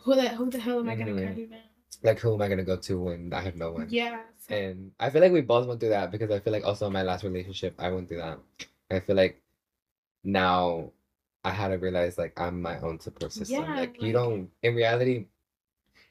[0.00, 1.24] who the who the hell am I gonna Mhm.
[1.24, 1.56] carry now?
[2.02, 3.86] Like who am I gonna go to when I have no one?
[3.88, 4.20] Yeah.
[4.38, 6.86] so- And I feel like we both went through that because I feel like also
[6.88, 8.38] in my last relationship I went through that.
[8.90, 9.40] I feel like
[10.24, 10.90] now
[11.44, 13.62] I had to realize like I'm my own support system.
[13.64, 15.26] Yeah, like you don't in reality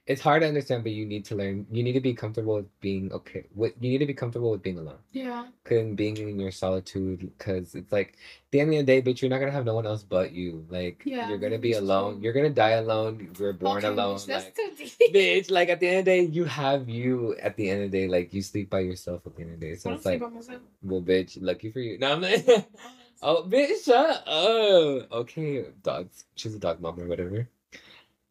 [0.07, 2.79] it's hard to understand but you need to learn you need to be comfortable with
[2.79, 5.45] being okay with you need to be comfortable with being alone yeah.
[5.71, 9.21] and being in your solitude because it's like at the end of the day bitch
[9.21, 12.13] you're not gonna have no one else but you like Yeah, you're gonna be alone
[12.15, 12.23] true.
[12.23, 14.55] you're gonna die alone you're born Okay, alone bitch, like
[15.13, 17.91] bitch, like at the end of the day, you have you at the end of
[17.91, 19.75] the day, like you sleep by yourself at the end of the day.
[19.75, 20.61] So it's like, sleep by myself.
[20.83, 21.97] well, bitch, lucky for you.
[21.97, 22.45] No, I'm like,
[23.21, 25.11] Oh, bitch, shut up.
[25.11, 26.25] Okay, dogs.
[26.35, 27.49] She's a dog mom or whatever.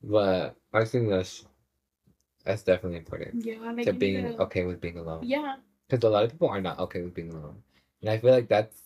[0.03, 1.45] But I think that's
[2.45, 5.25] that's definitely important Yeah, like to being to- okay with being alone.
[5.25, 5.57] Yeah,
[5.89, 7.63] Because a lot of people are not okay with being alone,
[8.01, 8.81] and I feel like that's.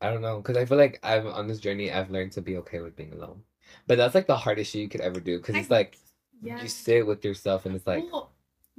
[0.00, 1.90] I don't know, because I feel like I'm on this journey.
[1.90, 3.42] I've learned to be okay with being alone,
[3.86, 5.38] but that's like the hardest shit you could ever do.
[5.38, 5.96] Because it's like
[6.42, 6.60] yeah.
[6.62, 8.30] you sit with yourself, and it's like, well,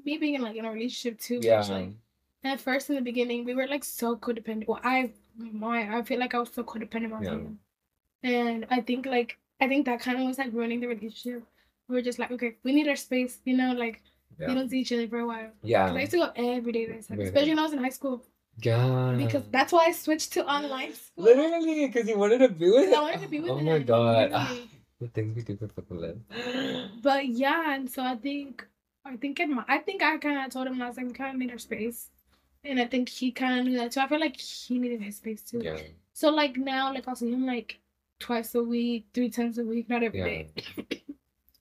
[0.04, 1.40] me being in like in a relationship too.
[1.42, 1.90] yeah, Which, like,
[2.44, 4.68] at first in the beginning, we were like so codependent.
[4.68, 7.32] Well, I my I feel like I was so codependent on Yeah.
[7.32, 7.60] him,
[8.24, 11.44] and I think like I think that kind of was like ruining the relationship.
[11.88, 14.02] We were just like, okay, we need our space, you know, like
[14.39, 15.52] we don't see each other for a while.
[15.62, 17.23] 'Cause I used to go every day this, Really?
[17.26, 18.23] especially when I was in high school,
[18.62, 19.15] yeah.
[19.17, 21.26] because that's why I switched to online school.
[21.26, 22.93] literally because you wanted to be with.
[22.93, 23.65] I wanted to be with Oh him.
[23.65, 24.32] my god.
[25.00, 26.19] The things we do for fucking live.
[27.04, 28.67] But yeah, and so I think
[29.06, 31.13] I think in my I think I kind of told him I was like we
[31.13, 32.10] kind of need our space,
[32.63, 34.00] and I think he kind of knew that too.
[34.02, 35.62] I feel like he needed his space too.
[35.62, 35.78] Yeah,
[36.13, 37.80] So like now, like I'll see him like
[38.19, 40.26] twice a week, three times a week, not every Yeah.
[40.26, 40.50] day.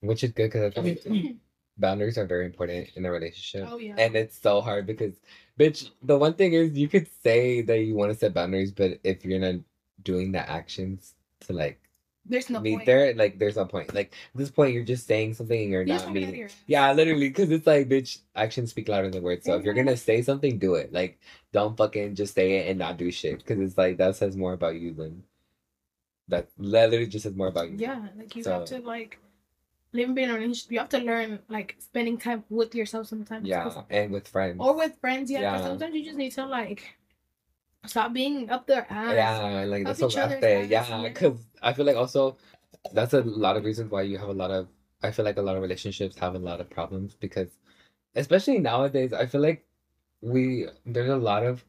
[0.07, 1.33] which is good because I feel
[1.79, 3.69] boundaries are very important in a relationship.
[3.71, 3.95] Oh yeah.
[3.99, 5.15] And it's so hard because,
[5.59, 8.99] bitch, the one thing is you could say that you want to set boundaries, but
[9.05, 9.61] if you're not
[10.03, 11.79] doing the actions to like
[12.25, 12.87] There's no meet point.
[12.87, 13.95] there, like there's no point.
[13.95, 16.49] Like at this point, you're just saying something and you're You're not talking meeting.
[16.67, 19.45] Yeah, literally, because it's like, bitch, actions speak louder than words.
[19.45, 20.93] So if you're gonna say something, do it.
[20.93, 21.19] Like,
[21.53, 23.39] don't fucking just say it and not do shit.
[23.39, 25.25] Because it's like that says more about you than
[26.29, 26.49] that.
[26.59, 27.77] Literally, just says more about you.
[27.79, 29.19] Yeah, like you So- have to like
[29.93, 30.73] be in a relationship.
[30.73, 33.47] You have to learn like spending time with yourself sometimes.
[33.47, 34.57] Yeah, and with friends.
[34.61, 35.41] Or with friends, yeah.
[35.41, 35.63] Yeah.
[35.63, 36.97] sometimes you just need to like
[37.87, 39.15] stop being up their ass.
[39.15, 40.45] Yeah, like Up that's so graphic.
[40.45, 42.37] ass, Yeah, because I feel like also
[42.93, 44.69] that's a lot of reasons why you have a lot of.
[45.03, 47.49] I feel like a lot of relationships have a lot of problems because,
[48.15, 49.65] especially nowadays, I feel like
[50.21, 51.65] we there's a lot of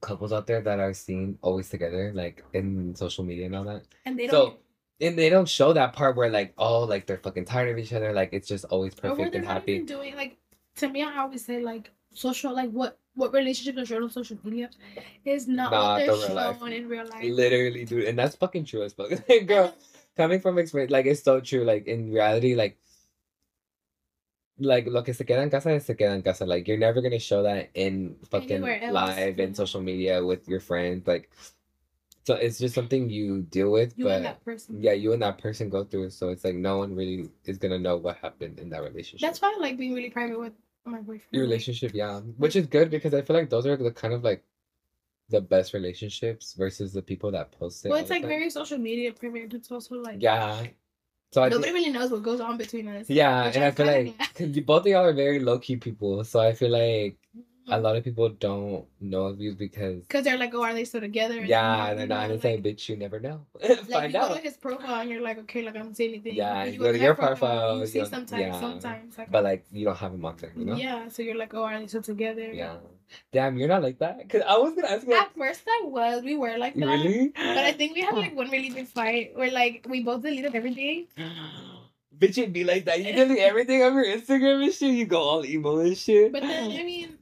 [0.00, 3.82] couples out there that are seen always together, like in social media and all that.
[4.04, 4.58] And they So, don't.
[5.00, 7.92] And they don't show that part where like oh like they're fucking tired of each
[7.92, 9.80] other, like it's just always perfect and happy.
[9.82, 10.36] doing like
[10.76, 14.36] to me I always say like social like what what relationship are shown on social
[14.44, 14.70] media
[15.24, 16.72] is not, Not what the they're real life.
[16.72, 17.24] in real life.
[17.24, 19.10] Literally, dude, and that's fucking true as fuck.
[19.46, 19.72] Girl,
[20.16, 21.64] coming from experience, like it's so true.
[21.64, 22.76] Like in reality, like
[24.58, 26.44] like lo que se queda en casa se queda en casa.
[26.46, 31.06] Like you're never gonna show that in fucking live and social media with your friends.
[31.06, 31.30] Like
[32.24, 34.82] so it's just something you deal with, You but and that person.
[34.82, 36.12] yeah, you and that person go through it.
[36.12, 39.20] So it's like no one really is gonna know what happened in that relationship.
[39.26, 40.52] That's why I like being really private with
[40.86, 41.22] my boyfriend.
[41.32, 42.20] your relationship, yeah.
[42.38, 44.42] Which is good because I feel like those are the kind of like
[45.30, 47.88] the best relationships versus the people that post it.
[47.88, 49.54] Well, it's like very social media private.
[49.54, 50.66] It's also like Yeah.
[51.32, 53.10] So I nobody really knows what goes on between us.
[53.10, 56.40] yeah, and I feel like you, both of y'all are very low key people, so
[56.40, 57.40] I feel like Mm-hmm.
[57.68, 60.84] A lot of people don't know of you because Because they're like, oh, are they
[60.84, 61.38] still together?
[61.38, 63.46] And yeah, you they're not and it's like, bitch, you never know.
[63.60, 64.36] Find like you go out.
[64.36, 66.34] to his profile and you're like, okay, like I don't see anything.
[66.34, 68.60] Yeah, you go to their your profile, You see sometimes, yeah.
[68.60, 69.16] sometimes.
[69.16, 70.76] Like, But like you don't have them on there, you know?
[70.76, 72.52] yeah, so you're like, oh, are they still together?
[72.52, 72.76] Yeah.
[73.32, 74.28] Damn, you're not like that.
[74.28, 76.22] Cause I was gonna ask you like, At first, I was.
[76.24, 76.84] We were like that.
[76.86, 77.28] really?
[77.34, 80.54] But I think we had like one really big fight where like we both deleted
[80.54, 81.06] everything.
[82.18, 83.02] Bitch, it'd be like that.
[83.04, 84.94] You delete everything on your Instagram and shit.
[84.94, 86.32] You go all emo and shit.
[86.32, 87.18] But then I mean,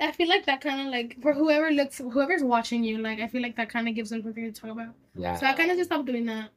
[0.00, 3.28] I feel like that kind of like for whoever looks, whoever's watching you, like I
[3.28, 4.94] feel like that kind of gives them something to talk about.
[5.14, 5.36] yeah.
[5.36, 6.50] So I kind of just stopped doing that.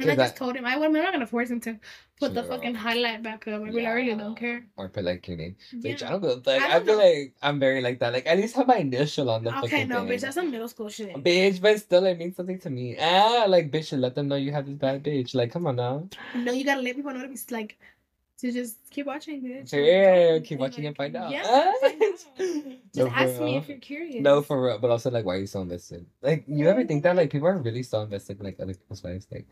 [0.00, 1.76] And I Cause just told him I, I'm not gonna force him to
[2.20, 3.62] put the fucking highlight back up.
[3.62, 4.64] I mean, I really don't care.
[4.76, 5.56] or put like your name.
[5.74, 6.40] Bitch, I don't go.
[6.46, 7.04] Like, I I, feel know.
[7.04, 8.12] like I'm very like that.
[8.12, 10.08] Like, at least have my initial on the Okay, no, thing.
[10.16, 11.16] bitch, that's some middle school shit.
[11.16, 12.96] Bitch, but still, it means something to me.
[13.00, 15.34] Ah, like, bitch, let them know you have this bad bitch.
[15.34, 16.08] Like, come on now.
[16.32, 17.76] No, you gotta let people know to be like
[18.38, 19.72] to just keep watching, bitch.
[19.72, 21.30] Yeah, don't- keep watching like, and find out.
[21.30, 21.72] Yeah, Ah.
[21.80, 22.18] find out.
[22.38, 24.22] Just No, ask me if you're curious.
[24.22, 24.78] No, for real.
[24.78, 26.06] But also, like, why are you so invested?
[26.22, 29.02] Like, you ever think that, like, people are really so invested in, like, other people's
[29.04, 29.26] lives?
[29.30, 29.46] Like,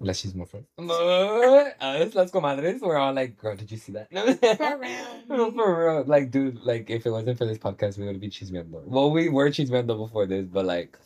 [0.00, 0.66] unless she's more friends.
[0.78, 4.08] Us, las comadres, we're all like, girl, did you see that?
[4.10, 5.06] For real.
[5.28, 6.04] No, for real.
[6.04, 8.82] Like, dude, like, if it wasn't for this podcast, we would be chismeando.
[8.86, 10.98] Well, we were chismeando before this, but, like,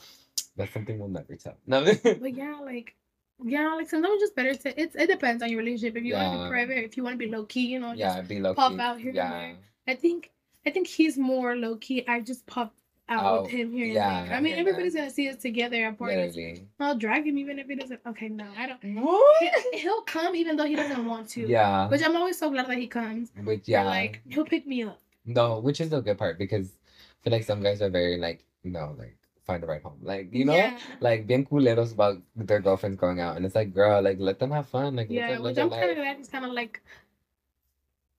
[0.56, 1.56] that's something we'll never tell.
[1.66, 1.82] No.
[1.84, 2.94] But yeah, like
[3.42, 5.96] yeah, like sometimes it's just better to it's it depends on your relationship.
[5.96, 7.92] If you want to be private, if you want to be low key, you know,
[7.92, 8.80] yeah, just be low pop key.
[8.80, 9.30] out here and Yeah.
[9.30, 9.56] there.
[9.88, 10.30] I think
[10.66, 12.04] I think he's more low key.
[12.06, 12.74] I just pop
[13.08, 13.42] out Out.
[13.42, 14.34] with oh, him here and Yeah, there.
[14.36, 16.34] I mean, everybody's gonna see us together at parties.
[16.36, 16.66] Literally.
[16.80, 18.00] I'll drag him even if he doesn't.
[18.06, 19.02] Okay, no, I don't.
[19.02, 19.42] What?
[19.72, 21.46] He- He'll come even though he doesn't want to.
[21.46, 21.88] Yeah.
[21.88, 23.30] Which I'm always so glad that he comes.
[23.44, 23.82] Which, Yeah.
[23.82, 23.88] yeah.
[23.88, 25.00] Like he'll pick me up.
[25.26, 28.44] No, which is the good part because I feel like some guys are very like,
[28.62, 29.98] no, like find the right home.
[30.02, 30.54] Like, you know?
[30.54, 30.78] Yeah.
[31.00, 33.36] Like bien culeros about their girlfriends going out.
[33.36, 34.96] And it's like, girl, like let them have fun.
[34.96, 35.96] Like Yeah, which I'm kind of life.
[35.96, 36.82] glad he's kind of like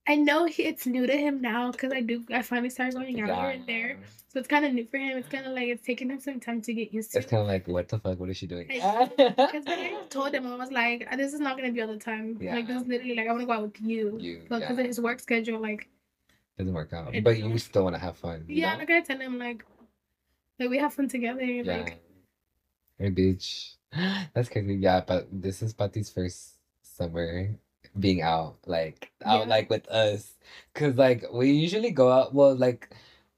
[0.07, 2.23] I know he, it's new to him now because I do.
[2.31, 5.17] I finally started going out here and there, so it's kind of new for him.
[5.17, 7.17] It's kind of like it's taking him some time to get used to.
[7.17, 8.19] It's kind of like, what the fuck?
[8.19, 8.67] What is she doing?
[8.67, 9.09] Because
[9.67, 12.37] I told him I was like, uh, this is not gonna be all the time.
[12.39, 12.53] Yeah.
[12.53, 14.17] Like this is literally like I want to go out with you.
[14.19, 15.89] You, But because yeah, of his work schedule, like
[16.59, 17.15] doesn't work out.
[17.15, 18.45] It But you still want to have fun.
[18.47, 18.79] yeah, know?
[18.79, 19.65] like I tell him like,
[20.59, 21.43] like we have fun together.
[21.43, 21.77] Yeah.
[21.77, 22.01] Like
[22.97, 23.75] Hey, bitch.
[24.33, 24.75] That's crazy.
[24.75, 27.49] Yeah, but this is Pati's first summer
[27.99, 29.49] being out, like out Yeah.
[29.49, 30.33] like with us,
[30.73, 32.33] cause like we usually go out.
[32.33, 32.89] Well, like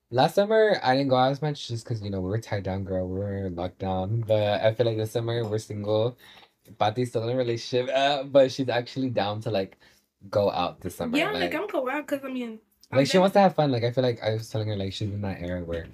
[0.10, 2.64] last summer I didn't go out as much just cause you know we were tied
[2.64, 3.08] down, girl.
[3.08, 4.22] We were locked down.
[4.22, 6.18] But I feel like this summer we're single.
[6.80, 9.78] Pati's still in a relationship, uh, but she's actually down to like
[10.30, 11.18] go out this summer.
[11.18, 12.60] yeah, like, I'm go out because I mean,
[12.92, 13.72] I'm like she wants to have fun.
[13.72, 15.88] Like I feel like I was telling her like she's in that era where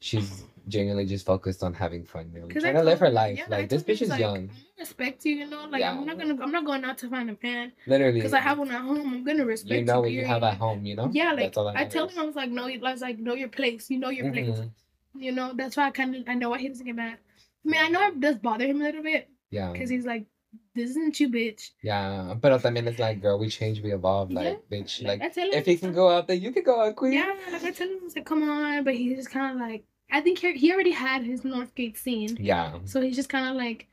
[0.00, 3.10] she's genuinely just focused on having fun, you know, 'Cause I trying to live her
[3.10, 3.38] life.
[3.38, 5.66] yeah, like this bitch is like, young, I'm respect you, you know.
[5.66, 5.92] Like Yeah.
[5.92, 8.18] I'm not gonna, I'm not going out to find a man literally.
[8.20, 9.00] because I have one at home.
[9.14, 11.08] I'm gonna respect you know what you have at home, you know.
[11.12, 13.18] Yeah, like That's all that I tell him, I was like, no, I was like,
[13.18, 13.90] know your place.
[13.90, 14.48] You know your place.
[14.58, 14.70] Mhm.
[15.16, 17.18] You know, that's why I kind of, I know why he doesn't get mad.
[17.64, 20.26] I mean, I know it does bother him a little bit Yeah, because he's like,
[20.74, 21.70] this isn't you, bitch.
[21.82, 22.34] yeah.
[22.40, 24.30] But I mean, it's like, girl, we change, we evolve.
[24.30, 26.52] Like, Yeah, bitch, Like, like I tell him, if he can go out, there, you
[26.52, 27.14] can go out, queen.
[27.14, 29.60] yeah, like I tell him, I was like, come on, but he's just kind of
[29.60, 33.46] like, I think he, he already had his Northgate scene, Yeah, so he's just kind
[33.48, 33.86] of like,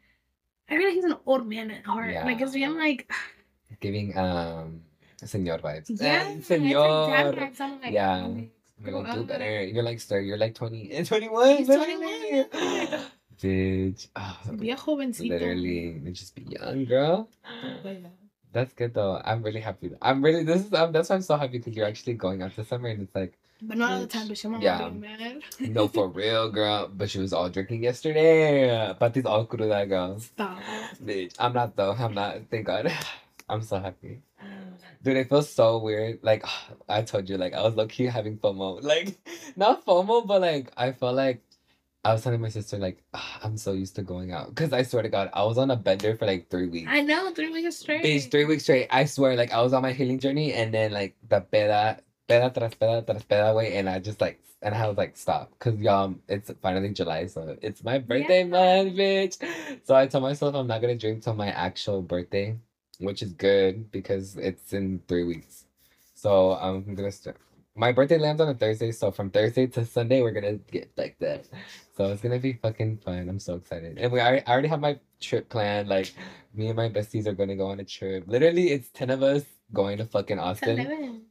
[0.69, 2.12] I feel like he's an old man at heart.
[2.12, 2.25] Yeah.
[2.25, 3.12] Like, 'cause I'm like,
[3.82, 4.82] giving um,
[5.23, 5.89] senor vibes.
[5.89, 7.34] yeah, Eh, it's like senor.
[7.34, 7.60] vibes.
[7.82, 8.28] Like, Yeah.
[8.84, 9.63] You're grow like, do better.
[9.63, 11.58] You're like, sir, you're like 20 and 21.
[11.58, 12.45] He's 21.
[13.41, 14.08] Bitch.
[14.15, 15.30] Oh, Bien jovencito.
[15.30, 17.30] literally, just be young, girl.
[18.54, 19.21] That's good though.
[19.25, 19.91] I'm really happy.
[20.01, 22.56] I'm really this is um, that's why I'm so happy because you're actually going out
[22.56, 24.60] this summer and it's like But not all the time, but she Yeah.
[24.60, 24.89] yeah.
[24.89, 25.41] mad.
[25.60, 26.89] no for real, girl.
[26.91, 28.94] But she was all drinking yesterday.
[29.00, 30.20] Pati's all cruda, girl.
[30.20, 30.60] Stop.
[31.04, 31.94] Bitch, I'm not though.
[31.94, 32.38] I'm not.
[32.52, 32.91] Thank God.
[33.50, 34.22] I'm so happy.
[35.04, 36.20] Dude, it feels so weird.
[36.22, 36.44] Like
[36.89, 38.82] I told you, like I was low key having FOMO.
[38.84, 39.18] Like
[39.56, 41.41] not FOMO, but like I felt like
[42.04, 44.84] I was telling my sister like "Ah, I'm so used to going out because I
[44.84, 46.88] swear to God, I was on a bender for like three weeks.
[46.91, 48.04] I know, three weeks straight.
[48.04, 48.88] Bitch, three weeks straight.
[48.91, 52.52] I swear, like I was on my healing journey, and then like the peda, peda
[52.54, 55.78] tras peda tras peda way, and I just like, and I was like, stop, cause
[55.80, 58.50] y'all, it's finally July, so it's my birthday Yeah.
[58.50, 59.38] month, bitch.
[59.86, 62.58] So I told myself I'm not gonna drink till my actual birthday,
[63.00, 65.66] which is good because it's in three weeks.
[66.16, 67.38] So I'm gonna start.
[67.78, 71.18] My birthday lands on a Thursday, so from Thursday to Sunday we're gonna get like
[71.20, 71.46] that.
[71.98, 73.28] So it's gonna be fucking fun.
[73.30, 75.90] I'm so excited, and we already, I already have my trip planned.
[75.90, 76.14] Like
[76.54, 78.24] me and my besties are gonna go on a trip.
[78.28, 81.26] Literally, it's ten of us going to fucking Austin.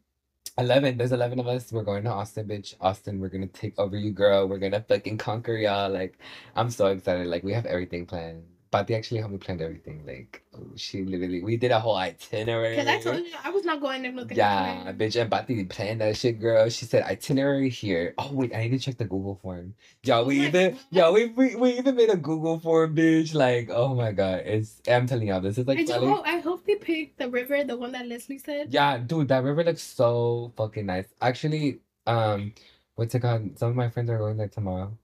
[0.58, 0.98] 11.
[0.98, 1.72] There's eleven of us.
[1.72, 2.74] We're going to Austin, bitch.
[2.80, 3.20] Austin.
[3.20, 4.48] We're gonna take over you, girl.
[4.48, 5.90] We're gonna fucking conquer y'all.
[5.90, 6.18] Like,
[6.56, 7.26] I'm so excited.
[7.28, 8.44] Like, we have everything planned.
[8.74, 10.02] Pati actually helped me plan everything.
[10.04, 12.74] Like, oh, she literally, we did a whole itinerary.
[12.74, 14.36] Because I told you, I was not going there nothing.
[14.36, 16.68] Yeah, bitch, and Pati planned that shit, girl.
[16.68, 18.14] She said itinerary here.
[18.18, 19.74] Oh wait, I need to check the Google form.
[20.02, 23.32] Yo, we Oh even yo, we, we we even made a Google form, bitch.
[23.32, 26.66] Like, oh my god, it's I'm telling y'all, this is like I, do I hope
[26.66, 28.74] they picked the river, the one that Leslie said.
[28.74, 31.06] yeah, dude, that river looks so fucking nice.
[31.22, 32.52] Actually, um,
[32.96, 33.56] what's it called?
[33.56, 34.98] Some of my friends are going there tomorrow.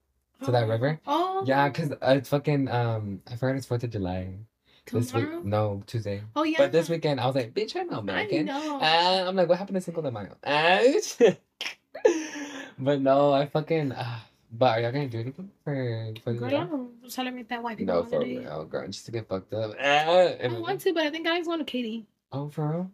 [0.45, 0.69] To that Oh.
[0.69, 1.01] river?
[1.07, 1.43] Oh.
[1.47, 4.35] Yeah, cause uh, it's fucking um, I forgot it's Fourth of July
[4.93, 5.45] this week.
[5.45, 6.23] No, Tuesday.
[6.35, 6.59] Oh, yeah.
[6.59, 8.47] But this weekend, I was like, bitch, I'm I American.
[8.47, 8.79] know.
[8.81, 10.35] Uh, I'm like, what happened to Cinco de Mayo?
[10.43, 10.81] Uh,
[12.79, 13.93] but no, I fucking.
[13.93, 14.19] Uh,
[14.53, 17.77] but are y'all gonna do anything for for the Girl, I don't celebrate that white
[17.79, 19.73] people No, for real, girl, just to get fucked up.
[19.79, 22.07] Uh, I want to, but I think I just want to Katy.
[22.33, 22.91] oh, for real?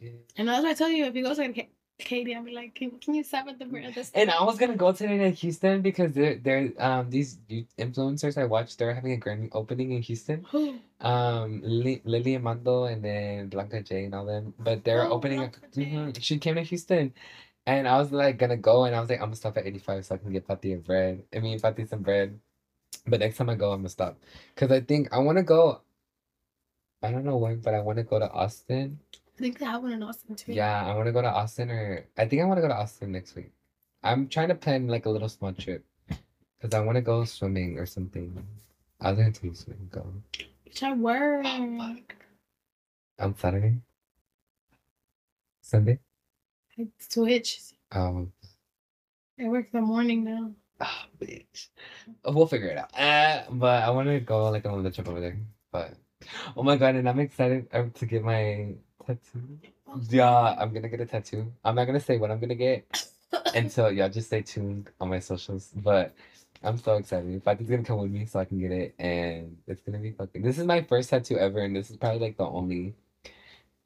[0.00, 0.10] Yeah.
[0.36, 1.64] And that's why I tell you, if you go to
[1.98, 4.10] Katy, I'll be like, can, can you stop at the this?
[4.14, 7.38] And I was gonna go today to Houston because they're they're um these
[7.78, 10.44] influencers I watched they're having a grand opening in Houston.
[10.50, 10.78] Who?
[11.00, 15.40] Um, Lily, Lily Amando and then Blanca J and all them, but they're Oh, opening.
[15.42, 15.48] A.
[15.76, 17.12] Mhm, She came to Houston,
[17.66, 20.06] and I was like gonna go, and I was like I'm gonna stop at 85
[20.06, 21.22] so I can get Pati and bread.
[21.34, 22.40] I mean Pati some bread,
[23.06, 24.18] but next time I go I'm gonna stop,
[24.56, 25.82] cause I think I want to go.
[27.02, 28.98] I don't know when, but I want to go to Austin.
[29.36, 30.52] I think they have one in Austin too.
[30.52, 32.74] Yeah, I want to go to Austin, or I think I want to go to
[32.76, 33.50] Austin next week.
[34.02, 35.84] I'm trying to plan like a little small trip,
[36.60, 38.30] cause I want to go swimming or something.
[39.00, 40.06] I was gonna take swimming go
[40.64, 41.44] Which I work.
[43.18, 43.76] on Saturday,
[45.62, 45.98] Sunday.
[46.78, 47.60] I switch.
[47.92, 48.32] Um,
[49.40, 50.52] I work the morning now.
[50.80, 51.68] ah, bitch.
[52.24, 52.90] We'll figure it out.
[52.98, 55.38] Uh, but I want to go like on the trip over there.
[55.72, 55.94] But
[56.56, 58.74] oh my god, and I'm excited uh, to get my
[59.06, 59.58] tattoo.
[60.08, 61.52] Yeah, I'm gonna get a tattoo.
[61.64, 63.08] I'm not gonna say what I'm gonna get
[63.54, 65.70] until y'all just stay tuned on my socials.
[65.76, 66.14] But
[66.62, 67.42] I'm so excited.
[67.44, 70.42] Fati's gonna come with me so I can get it, and it's gonna be fucking.
[70.42, 72.94] This is my first tattoo ever, and this is probably like the only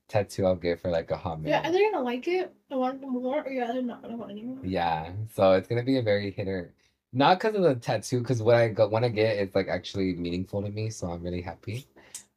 [0.08, 1.62] tattoo I'll get for like a hot minute.
[1.64, 1.92] You're minute.
[1.92, 4.58] gonna like it and want more, or you're either not gonna want anymore.
[4.62, 6.72] Yeah, so it's gonna be a very hitter.
[7.12, 10.14] Not because of the tattoo, because what I go want to get is like actually
[10.14, 11.86] meaningful to me, so I'm really happy.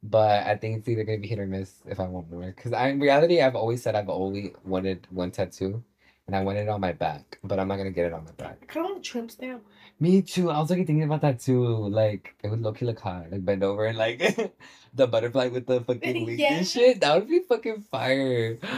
[0.02, 2.46] But I think it's either gonna be hit or miss if I want more.
[2.46, 5.82] Because I, in reality, I've always said I've only wanted one tattoo,
[6.26, 8.32] and I wanted it on my back, but I'm not gonna get it on my
[8.32, 8.58] back.
[8.62, 9.62] I kind of want a tramp stamp.
[10.00, 10.50] Me too.
[10.50, 11.64] I was like thinking about that too.
[11.64, 13.30] Like it would look look hot.
[13.30, 14.18] Like bend over and like
[14.94, 16.54] the butterfly with the fucking wings Yeah.
[16.54, 17.00] and shit.
[17.00, 18.58] That would be fucking fire.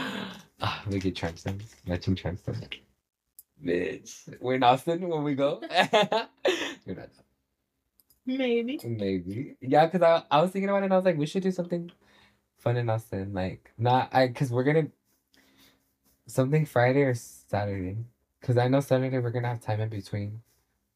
[0.61, 1.75] Ah, we get tramp stamps.
[1.85, 2.61] Matching tramp stamps.
[3.63, 4.29] Bitch.
[4.39, 5.59] We're in Austin when we go.
[6.85, 7.09] You're not.
[8.25, 8.79] Maybe.
[8.83, 9.55] Maybe.
[9.61, 11.51] Yeah, because I, I was thinking about it and I was like, we should do
[11.51, 11.91] something
[12.57, 13.33] fun in Austin.
[13.33, 14.91] Like, not, I, because we're going to,
[16.27, 17.97] something Friday or Saturday.
[18.41, 20.41] Because I know Saturday we're going to have time in between.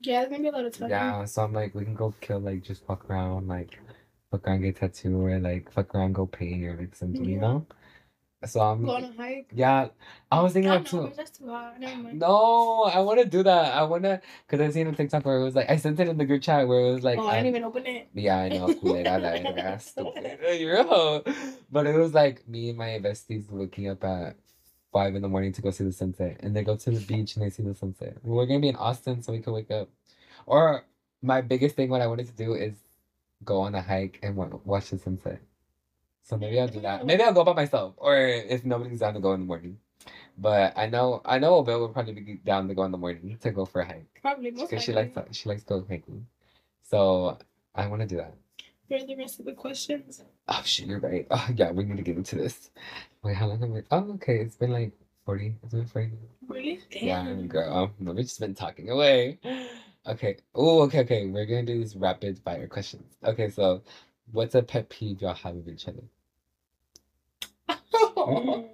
[0.02, 0.90] Yeah, there's gonna be a lot of time.
[0.90, 3.78] Yeah, so I'm like, we can go kill, like, just fuck around, like,
[4.32, 7.66] fuck around, get tattoo, or like, fuck around, go paint, or like something, you know?
[8.46, 9.52] So I'm, Go on a hike.
[9.54, 9.90] yeah,
[10.32, 11.14] I was thinking Oh, about no, too.
[11.16, 11.78] that's too hot.
[11.80, 12.20] Never mind.
[12.20, 13.74] No, I want to do that.
[13.76, 16.08] I want to, because I seen a TikTok where it was like, I sent it
[16.08, 18.08] in the group chat where it was like, oh, I um, didn't even open it.
[18.14, 18.74] Yeah, I know.
[18.74, 19.08] Kool-Aid.
[19.08, 19.46] I lied.
[19.46, 20.40] I stupid.
[20.88, 21.24] Hoe.
[21.70, 24.38] But it was like me and my besties looking up at
[24.94, 27.36] five in the morning to go see the sunset, and they go to the beach
[27.36, 28.18] and they see the sunset.
[28.24, 29.90] We're gonna be in Austin, so we can wake up.
[30.46, 30.86] Or
[31.22, 32.74] my biggest thing, what I wanted to do is
[33.44, 35.42] go on a hike and watch the sunset.
[36.30, 37.08] So maybe I'll do that.
[37.08, 39.80] Maybe I'll go by myself, or if nobody's down to go in the morning.
[40.38, 43.40] But I know I know Bill would probably be down to go in the morning
[43.42, 46.28] to go for a hike Probably because she likes she likes to go hiking.
[46.84, 47.40] So
[47.74, 48.36] I want to do that.
[48.88, 50.24] For the rest of the questions.
[50.48, 51.26] Oh shit, you're right.
[51.32, 52.70] Oh yeah, we need to get into this.
[53.24, 53.82] Wait, how long have we?
[53.90, 54.92] Oh, okay, it's been like
[55.26, 55.56] forty.
[55.64, 56.12] It's been forty.
[56.48, 56.80] Really?
[56.92, 57.40] Damn.
[57.40, 57.92] Yeah, girl.
[57.98, 59.40] No, we've just been talking away.
[60.06, 60.38] Okay.
[60.54, 61.26] Oh, okay, okay.
[61.26, 63.18] We're gonna do these rapid fire questions.
[63.24, 63.82] Okay, so
[64.32, 66.04] what's a pet peeve y'all have of each other?
[68.30, 68.70] Mm.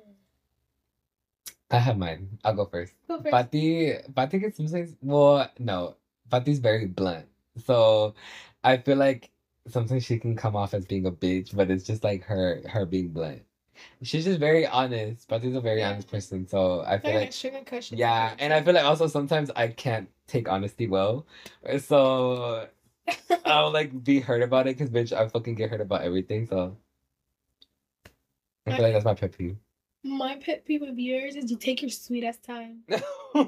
[1.71, 2.37] I have mine.
[2.43, 2.93] I'll go first.
[3.07, 3.31] Go first.
[3.31, 4.95] Pati, Pati gets sometimes.
[5.01, 5.95] Well, no,
[6.31, 7.25] Pati's very blunt.
[7.65, 8.13] So
[8.63, 9.31] I feel like
[9.67, 12.85] sometimes she can come off as being a bitch, but it's just like her her
[12.85, 13.41] being blunt.
[14.03, 15.27] She's just very honest.
[15.27, 15.89] Pati's a very Yeah.
[15.91, 17.97] honest person, so I feel Very like cushion.
[17.97, 21.25] yeah, and I feel like also sometimes I can't take honesty well,
[21.79, 22.67] so
[23.45, 26.47] I'll like be hurt about it because bitch, I fucking get hurt about everything.
[26.47, 26.77] So
[28.67, 29.57] I feel like that's my pet peeve.
[30.03, 32.83] My pet peeve of yours is you take your sweet ass time.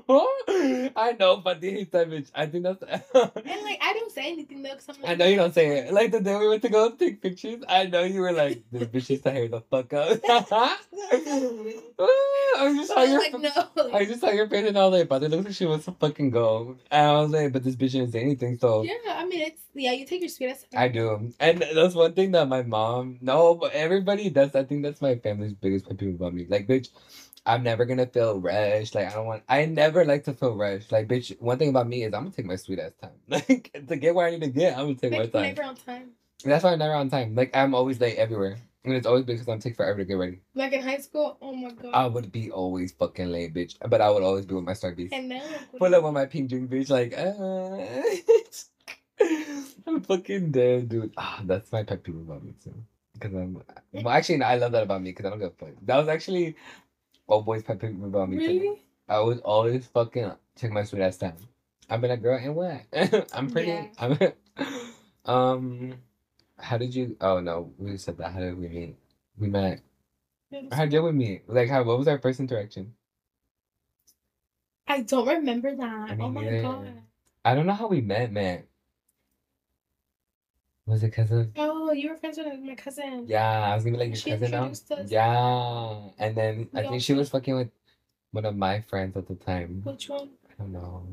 [0.98, 2.30] I know, but that bitch.
[2.36, 2.84] I think that's.
[3.14, 5.80] And like I don't say anything though, cause I'm like, I know you don't say
[5.80, 5.94] it.
[5.94, 8.84] Like the day we went to go take pictures, I know you were like, "This
[8.84, 10.76] bitch needs to hurry the fuck up." I
[12.76, 13.20] just saw your.
[13.20, 13.50] like no.
[13.94, 15.86] I just saw your face and I was like, "But it looks like she wants
[15.86, 18.94] to fucking go." And I was like, "But this bitch didn't say anything." So yeah,
[19.08, 19.94] I mean it's yeah.
[19.94, 20.66] You take your sweet ass.
[20.76, 23.20] I do, and that's one thing that my mom.
[23.22, 24.28] No, but everybody.
[24.28, 26.46] That's I think that's my family's biggest pet peeve about me.
[26.50, 26.90] Like, bitch,
[27.48, 28.93] I'm never gonna feel rushed.
[28.93, 29.41] Like, I don't want.
[29.48, 30.91] I never like to feel rushed.
[30.91, 33.12] Like, bitch, one thing about me is I'm gonna take my sweet ass time.
[33.30, 35.41] Like to get where I need to get, I'm gonna take my time.
[35.56, 36.10] never on time.
[36.43, 37.34] That's why I'm never on time.
[37.36, 40.41] Like, I'm always late everywhere, and it's always because I'm take forever to get ready.
[40.56, 41.91] Like in high school, oh my god.
[41.93, 43.76] I would be always fucking late, bitch.
[43.89, 45.10] But I would always be with my Starbies.
[45.14, 45.41] and like,
[45.80, 46.89] Pull up on my pink drink, bitch.
[46.89, 48.04] Like, uh,
[49.88, 51.14] I'm fucking dead, dude.
[51.18, 52.74] Ah, that's my pet peeve about me too.
[53.14, 55.66] Because I'm, well, actually, no, I love that about me because I don't give a
[55.66, 55.74] fuck.
[55.84, 56.56] That was actually
[57.28, 58.47] old boy's pet peeve about me too.
[58.47, 58.82] really?
[59.09, 61.36] I was always fucking take my sweet ass time.
[61.89, 62.82] I've been a girl and what?
[63.34, 63.69] I'm pretty.
[63.69, 63.88] Yeah.
[63.99, 64.17] I'm.
[65.25, 65.93] um,
[66.59, 67.15] how did you?
[67.21, 68.32] Oh no, we said that.
[68.34, 68.95] How did we meet?
[69.38, 69.82] We met.
[70.71, 71.43] How did we meet?
[71.47, 71.84] Like, how?
[71.84, 72.93] What was our first interaction?
[74.88, 76.11] I don't remember that.
[76.11, 76.61] I mean, oh my neither.
[76.61, 76.93] god.
[77.43, 78.63] I don't know how we met, man.
[80.88, 81.50] Was it because of?
[81.58, 83.26] Oh, you were friends with my cousin.
[83.28, 84.64] Yeah, I was gonna be like your She cousin now.
[84.68, 84.84] us.
[85.08, 87.70] Yeah, and then I think she was fucking with
[88.32, 89.82] one of my friends at the time.
[89.84, 90.30] Which one?
[90.50, 91.06] I don't know.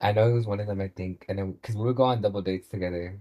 [0.00, 0.80] I know it was one of them.
[0.80, 3.20] I think, and then because we would go on double dates together.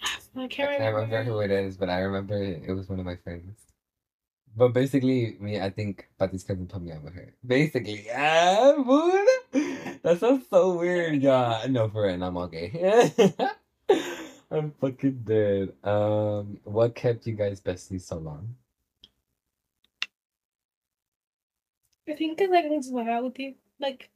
[0.02, 1.00] I can't I can't remember.
[1.02, 3.56] remember who it is, but I remember it, it was one of my friends.
[4.56, 7.34] But basically, me, I think Pati's cousin put me on with her.
[7.46, 9.28] Basically, yeah, mood.
[10.02, 11.22] That sounds so weird.
[11.22, 13.32] Yeah, no, for it, I'm okay.
[14.50, 15.74] I'm fucking dead.
[15.84, 18.56] Um, what kept you guys besties so long?
[22.08, 23.54] I think because like I can just vibe out with you.
[23.80, 24.10] Like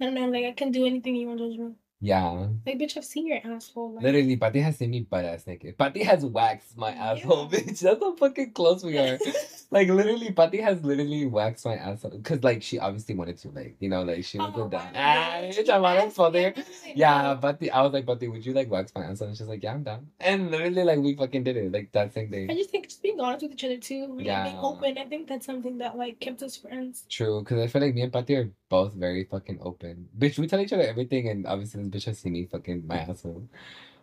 [0.00, 1.76] I don't know, like I can do anything you want to do.
[2.00, 2.48] Yeah.
[2.66, 3.94] Like, bitch, I've seen your asshole.
[3.94, 5.78] Like, Literally, Pati has seen me butt ass naked.
[5.78, 7.58] Pati has waxed my asshole, Yeah.
[7.60, 7.80] bitch.
[7.80, 9.18] That's how fucking close we are.
[9.70, 13.76] like literally, Pati has literally waxed my asshole because like she obviously wanted to, like
[13.80, 14.90] you know, like she was Oh, down.
[14.94, 16.48] Ah, bitch, I'm on for there.
[16.48, 17.34] I'm gonna say Yeah.
[17.34, 19.28] Pati, I was like, Pati, would you like wax my asshole?
[19.28, 20.06] And she's like, yeah, I'm down.
[20.20, 22.46] And literally, like we fucking did it, like that same day.
[22.50, 24.98] I just think just being honest with each other too, like being open.
[24.98, 27.04] I think that's something that like kept us friends.
[27.08, 30.06] True, because I feel like me and Pati are both very fucking open.
[30.18, 33.48] Bitch, we tell each other everything, and obviously bitch has seen me fucking my asshole.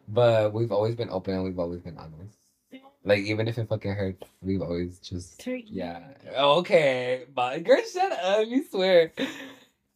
[0.07, 2.37] But we've always been open and we've always been honest.
[3.03, 6.03] Like even if it fucking hurts, we've always just yeah.
[6.37, 8.45] Okay, but girl, shut up!
[8.47, 9.11] You swear.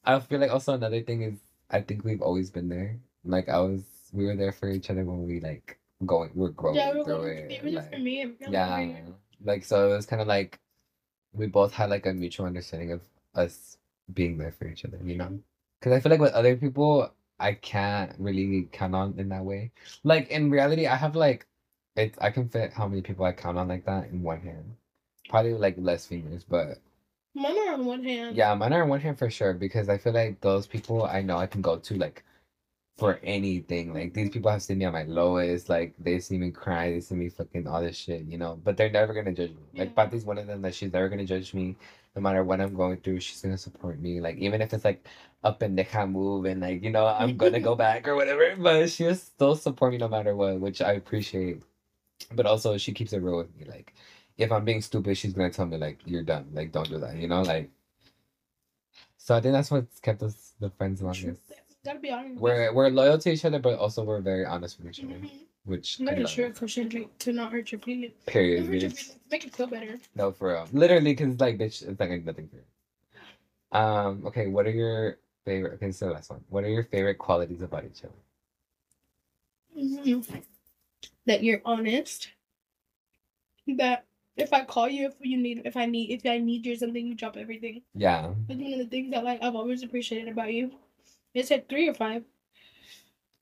[0.04, 1.36] I feel like also another thing is
[1.70, 2.98] I think we've always been there.
[3.24, 6.76] Like I was, we were there for each other when we like going, we're growing
[6.78, 7.74] Yeah, we're through going, it.
[7.74, 8.34] like- for me.
[8.50, 8.92] Yeah,
[9.44, 10.60] like so it was kind of like
[11.34, 13.02] we both had like a mutual understanding of
[13.36, 13.78] us
[14.14, 15.40] being there for each other, you know?
[15.80, 19.72] Because I feel like with other people, I can't really count on in that way.
[20.04, 21.48] Like in reality, I have like
[21.96, 22.16] it.
[22.20, 24.76] I can fit how many people I count on like that in one hand.
[25.30, 26.80] Probably like less fingers, but
[27.36, 28.38] Mine are on one hand.
[28.38, 31.22] yeah, mine are in one hand for sure because I feel like those people I
[31.22, 32.24] know I can go to like
[32.98, 33.94] for anything.
[33.94, 35.70] Like these people have seen me at my lowest.
[35.70, 38.60] Like they see me cry, they see me fucking all this shit, you know.
[38.64, 39.80] But they're never gonna judge me.
[39.80, 40.06] Like Yeah.
[40.06, 41.76] Pati's one of them that she's never gonna judge me,
[42.16, 43.20] no matter what I'm going through.
[43.20, 44.22] She's gonna support me.
[44.22, 45.06] Like even if it's like
[45.44, 48.56] up and neck move and like you know I'm gonna go back or whatever.
[48.60, 51.62] But she'll still support me no matter what, which I appreciate.
[52.34, 53.66] But also she keeps it real with me.
[53.66, 53.94] Like
[54.38, 56.48] if I'm being stupid, she's gonna tell me like you're done.
[56.54, 57.18] Like don't do that.
[57.18, 57.70] You know like.
[59.18, 61.42] So I think that's what's kept us the friends longest.
[61.86, 62.42] Gotta be honest.
[62.42, 65.30] We're we're loyal to each other, but also we're very honest with each other, Mhm.
[65.66, 68.14] which I'm not sure for sure to, to not hurt your feelings.
[68.26, 68.64] Period.
[68.66, 69.16] Your feelings.
[69.30, 70.00] Make it feel better.
[70.16, 70.68] No, for real.
[70.74, 73.80] Literally, because like, bitch, it's like nothing for you.
[73.80, 74.26] Um.
[74.26, 74.48] Okay.
[74.48, 75.74] What are your favorite?
[75.76, 76.44] Okay, so the last one.
[76.50, 78.22] What are your favorite qualities about each other?
[79.78, 80.44] Mhm.
[81.28, 82.30] That you're honest.
[83.68, 84.06] That
[84.38, 86.78] if I call you, if you need, if I need, if I need you or
[86.78, 87.84] something, you drop everything.
[87.94, 88.34] Yeah.
[88.48, 90.72] That's one of the things that like I've always appreciated about you.
[91.36, 92.24] It said three or five.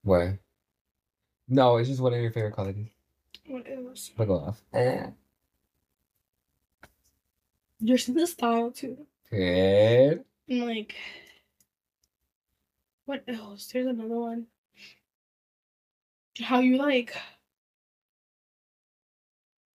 [0.03, 0.39] What?
[1.47, 2.89] No, it's just one of your favorite qualities.
[3.47, 4.11] What else?
[4.17, 4.61] But go off.
[4.73, 5.07] Eh.
[7.79, 8.97] Your sense of style too.
[9.29, 10.23] Good.
[10.49, 10.95] And like,
[13.05, 13.67] what else?
[13.71, 14.47] There's another one.
[16.41, 17.15] How you like?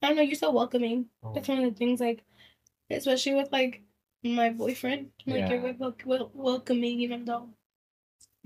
[0.02, 0.22] I don't know.
[0.22, 1.06] You're so welcoming.
[1.22, 2.00] Oh, That's one of the things.
[2.00, 2.24] Like,
[2.90, 3.82] especially with like
[4.24, 5.10] my boyfriend.
[5.26, 5.50] Like Yeah.
[5.52, 7.48] you're like wel- wel- welcoming, even though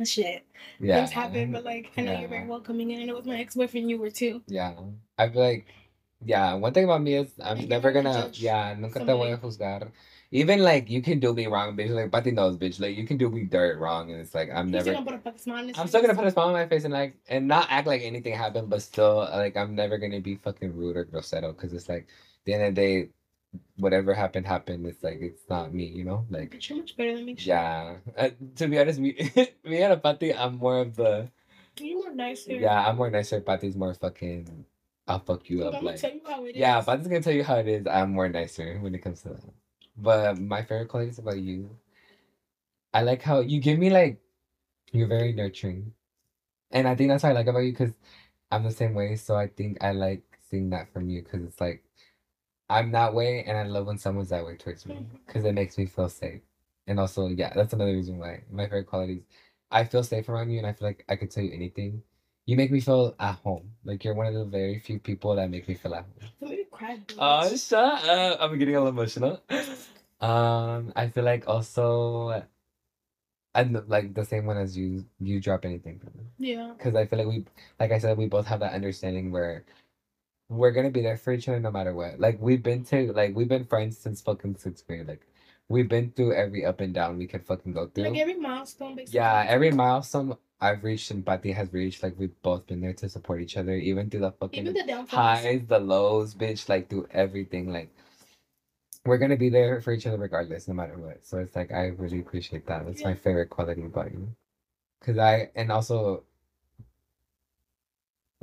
[0.04, 0.44] shit
[0.80, 0.96] Yeah.
[0.96, 1.52] things happen.
[1.52, 3.98] But like, I know you're very welcoming, and I know with my ex boyfriend you
[3.98, 4.42] were too.
[4.46, 4.74] Yeah.
[5.18, 5.66] I feel like,
[6.24, 9.38] yeah, one thing about me is I'm Like, never gonna, yeah, nunca te voy a
[9.38, 9.90] juzgar.
[10.34, 11.90] Even like, you can do me wrong, bitch.
[11.90, 12.80] Like, Pati knows, bitch.
[12.80, 15.34] Like, you can do me dirt wrong, and it's like, I'm He's never, gonna put
[15.34, 17.16] a smile on his I'm still gonna put a smile on my face and like,
[17.28, 20.96] and not act like anything happened, but still, like, I'm never gonna be fucking rude
[20.96, 23.08] or grosero, because it's like, at the end of the day,
[23.76, 24.86] whatever happened, happened.
[24.86, 26.26] It's like, it's not me, you know?
[26.30, 27.36] Like, you're much better than me.
[27.38, 27.96] yeah.
[28.16, 29.14] Uh, to be honest, me,
[29.64, 31.28] me and Pati, I'm more of the,
[31.78, 32.52] You're more nicer.
[32.52, 33.40] yeah, I'm more nicer.
[33.40, 34.64] Pati's more fucking,
[35.08, 36.00] I'll fuck you up, I'm like.
[36.00, 36.56] tell you how it is.
[36.56, 37.86] Yeah, Pati's gonna tell you how it is.
[37.86, 39.42] I'm more nicer when it comes to that.
[39.96, 41.70] But my favorite qualities about you,
[42.94, 44.20] I like how you give me like,
[44.92, 45.92] you're very nurturing,
[46.70, 47.94] and I think that's what I like about you because
[48.50, 49.16] I'm the same way.
[49.16, 51.82] So I think I like seeing that from you because it's like,
[52.72, 55.76] I'm that way, and I love when someone's that way towards me because it makes
[55.78, 56.40] me feel safe.
[56.86, 59.22] And also, yeah, that's another reason why my favorite qualities.
[59.70, 62.02] I feel safe around you, and I feel like I could tell you anything.
[62.46, 63.70] You make me feel at home.
[63.84, 66.30] Like you're one of the very few people that make me feel at home.
[66.40, 66.96] Don't make me cry.
[67.06, 67.14] bitch.
[67.18, 68.38] Oh, shut up.
[68.40, 69.40] I'm getting a little emotional.
[70.20, 72.44] Um, I feel like also,
[73.54, 76.24] and like the same one as you, you drop anything from me.
[76.38, 76.72] yeah.
[76.76, 77.44] Because I feel like we,
[77.80, 79.64] like I said, we both have that understanding where
[80.52, 82.20] we're gonna be there for each other no matter what.
[82.20, 85.08] Like we've been to, like we've been friends since fucking sixth grade.
[85.08, 85.26] Like
[85.68, 88.04] we've been through every up and down we could fucking go through.
[88.04, 89.18] Like every milestone, basically.
[89.18, 93.08] Yeah, every milestone I've reached and Pati has reached, like we've both been there to
[93.08, 95.10] support each other, even through the fucking Even the downfalls.
[95.10, 97.72] highs, the lows, bitch, like through everything.
[97.72, 97.90] Like
[99.04, 101.24] we're gonna be there for each other regardless, no matter what.
[101.24, 102.86] So it's like I really appreciate that.
[102.86, 104.28] That's my favorite quality about you.
[105.04, 106.22] Cause I and also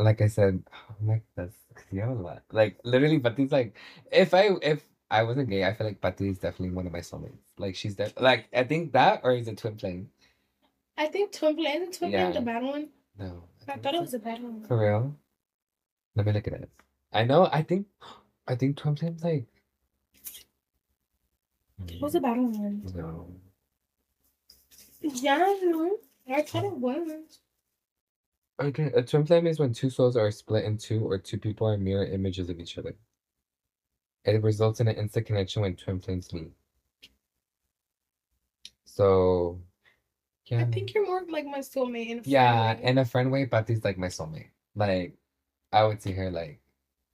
[0.06, 2.44] like I said, oh I'm like that's cause you have a lot.
[2.52, 3.76] Like literally Pati's like
[4.12, 7.00] if I if I wasn't gay, I feel like Pati is definitely one of my
[7.00, 7.40] soulmates.
[7.58, 10.10] Like she's def- like I think that or is it twin flame?
[10.98, 12.32] I think Twin Flame, isn't Twin Flame Yeah.
[12.32, 12.90] the bad one?
[13.18, 13.44] No.
[13.62, 14.66] I think thought it was a bad one.
[14.68, 15.16] For real?
[16.16, 16.70] Let me look at it.
[17.14, 17.48] I know.
[17.52, 17.88] I think.
[18.46, 19.46] I think Twin Flame's like.
[22.02, 22.84] Was a bad one.
[22.94, 23.28] No.
[25.02, 25.98] Yeah, no.
[26.30, 27.40] I thought it was.
[28.60, 31.68] Okay, a twin flame is when two souls are split in two or two people
[31.68, 32.96] are mirror images of each other.
[34.26, 36.52] It results in an instant connection when twin flames meet.
[38.86, 39.62] So,
[40.48, 40.62] yeah.
[40.62, 42.90] I think you're more like my soulmate in a Yeah, friend way.
[42.90, 44.50] in a friend way, Pati's like my soulmate.
[44.76, 45.16] Like,
[45.72, 46.60] I would see her like,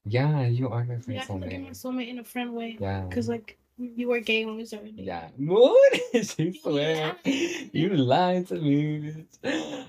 [0.05, 1.71] yeah, you are my friend Yeah, feel like my soulmate.
[1.71, 2.77] soulmate in a friend way.
[2.79, 3.05] Yeah.
[3.05, 4.93] Because like you were gay when we started.
[4.97, 5.29] Yeah.
[5.37, 6.01] What?
[6.25, 7.17] she swear.
[7.25, 9.25] You lied to me.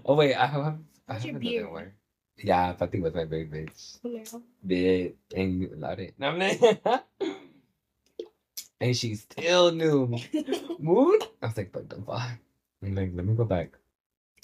[0.04, 0.78] Oh wait, I have
[1.08, 1.70] I have your another beard?
[1.70, 1.92] one.
[2.38, 3.98] Yeah, Pati was my very bitch.
[4.02, 4.34] Hilarious.
[4.66, 6.14] Bit and you allowed it.
[6.18, 7.06] No, I'm not-
[8.80, 10.16] and she still knew.
[10.78, 11.22] Mood?
[11.42, 12.38] I was like, but the fuck.
[12.82, 13.70] I'm like, let me go back.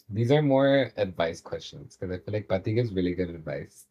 [0.09, 3.87] These are more advice questions because I feel like Pati gives really good advice.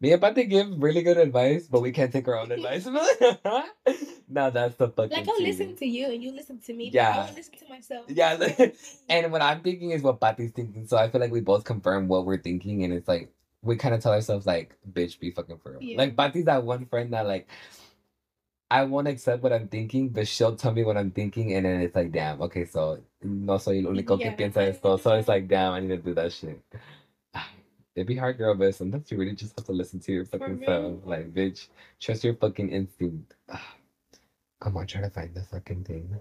[0.00, 2.86] Me and Pati give really good advice, but we can't take our own advice.
[4.28, 5.16] now that's the fucking.
[5.16, 5.46] Like I'll tea.
[5.46, 6.90] listen to you and you listen to me.
[6.92, 7.28] Yeah.
[7.30, 8.06] I listen to myself.
[8.08, 8.76] Yeah, like-
[9.08, 10.86] And what I'm thinking is what Pati's thinking.
[10.86, 13.30] So I feel like we both confirm what we're thinking, and it's like
[13.62, 15.98] we kind of tell ourselves like, "Bitch, be fucking for real." Yeah.
[15.98, 17.48] Like Pati's that one friend that like
[18.72, 21.82] I won't accept what I'm thinking, but she'll tell me what I'm thinking, and then
[21.82, 24.96] it's like, damn, okay, so no soy el único que Yeah, piensa I esto.
[24.96, 26.58] So it's like, damn, I need to do that shit.
[27.94, 30.62] It'd be hard, girl, but sometimes you really just have to listen to your fucking
[30.64, 31.00] self.
[31.04, 31.68] Like, bitch,
[32.00, 33.34] trust your fucking instinct.
[34.60, 36.16] Come on, try to find the fucking thing.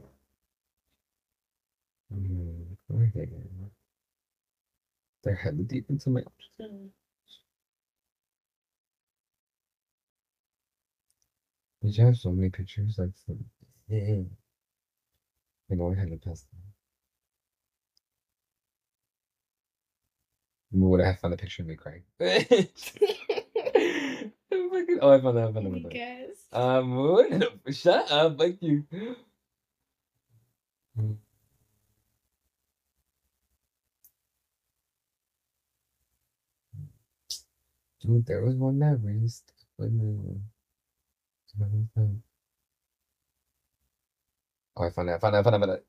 [2.11, 2.63] Hmm,
[2.93, 3.29] okay.
[5.23, 6.21] They're hella deep into my.
[6.59, 6.89] Mm.
[11.83, 12.95] Did you have so many pictures?
[12.97, 13.37] Like, so...
[13.87, 14.23] yeah.
[15.71, 16.70] I know I had to pass them.
[20.73, 22.03] Would I have found a picture of me crying?
[22.19, 22.67] Fucking-
[25.01, 25.49] oh, I found that.
[25.49, 25.73] I found that.
[25.73, 25.89] I I found that.
[25.89, 26.37] guess.
[26.53, 27.75] Um, what?
[27.75, 28.85] Shut up, thank you.
[38.01, 39.51] Dude, there was one that raised.
[39.77, 40.41] When,
[41.57, 42.15] when was that?
[44.77, 45.13] Oh, I found it.
[45.13, 45.39] I found it.
[45.39, 45.57] I found it.
[45.57, 45.85] I found it.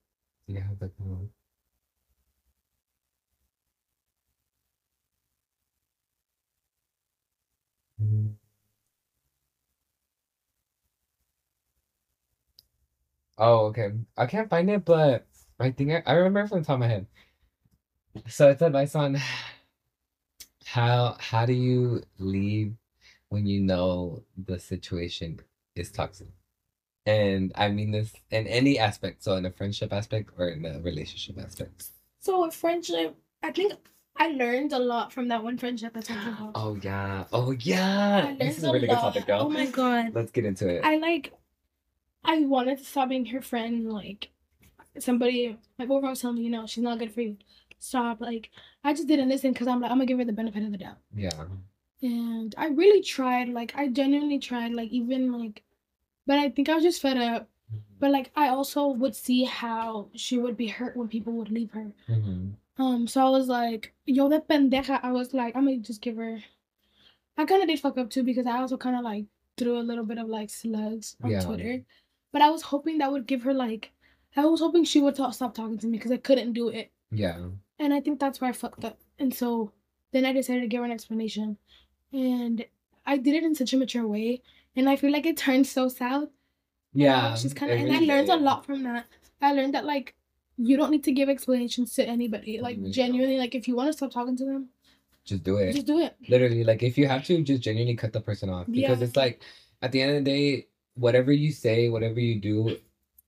[0.49, 1.07] Yeah, but no.
[1.07, 1.29] Mm.
[8.03, 8.33] Mm-hmm.
[13.39, 13.93] Oh, okay.
[14.17, 15.27] I can't find it, but
[15.61, 17.07] I think I, I remember from the top of my head.
[18.29, 19.17] So it's advice on
[20.65, 22.75] how how do you leave
[23.29, 25.41] when you know the situation
[25.75, 26.29] is toxic?
[27.07, 30.81] And I mean this in any aspect, so in a friendship aspect or in a
[30.81, 31.91] relationship aspect.
[32.21, 33.75] So a friendship, I think
[34.17, 36.53] I learned a lot from that one friendship I talked about.
[36.55, 37.25] Oh yeah.
[37.33, 38.35] Oh yeah.
[38.39, 39.43] This is a really good topic, girl.
[39.43, 40.15] Oh my god.
[40.15, 40.85] Let's get into it.
[40.85, 41.33] I like
[42.25, 44.31] I wanted to stop being her friend, like
[44.99, 47.37] somebody my boyfriend was telling me, you know, she's not good for you.
[47.79, 48.21] Stop.
[48.21, 48.51] Like
[48.85, 50.79] I just didn't listen because I'm like, I'm gonna give her the benefit of the
[50.79, 50.99] doubt.
[51.15, 51.31] Yeah.
[52.03, 55.63] And I really tried, like I genuinely tried, like even like
[56.27, 57.49] but I think I was just fed up.
[57.99, 61.71] But like I also would see how she would be hurt when people would leave
[61.73, 61.91] her.
[62.07, 65.01] hmm Um, so I was like, yo, that pendeja.
[65.03, 66.39] I was like, I'm gonna just give her.
[67.37, 69.25] I kind of did fuck up too because I also kind of like
[69.57, 71.41] threw a little bit of like slugs on Yeah.
[71.41, 71.83] Twitter.
[72.33, 73.93] But I was hoping that would give her like,
[74.37, 76.91] I was hoping she would stop talking to me because I couldn't do it.
[77.11, 77.39] Yeah.
[77.79, 78.99] And I think that's where I fucked up.
[79.19, 79.73] And so
[80.13, 81.59] then I decided to give her an explanation.
[82.13, 82.65] And
[83.05, 84.43] I did it in such a mature way.
[84.77, 86.31] And I feel like it turned so south.
[86.95, 87.35] Yeah.
[87.35, 89.07] She's kind of, and really I learned a lot from that.
[89.43, 90.15] I learned that like,
[90.69, 92.61] you don't need to give explanations to anybody.
[92.61, 92.93] Like really don't.
[92.93, 94.69] genuinely, like if you want to stop talking to them,
[95.25, 95.73] Just do it.
[95.73, 96.17] just do it.
[96.29, 99.05] Literally, like if you have to, just genuinely cut the person off because Yeah.
[99.07, 99.43] it's like
[99.83, 102.77] at the end of the day, whatever you say, whatever you do,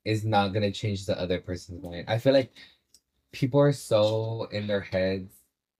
[0.05, 2.05] is not gonna change the other person's mind.
[2.09, 2.53] I feel like
[3.33, 5.33] people are so in their heads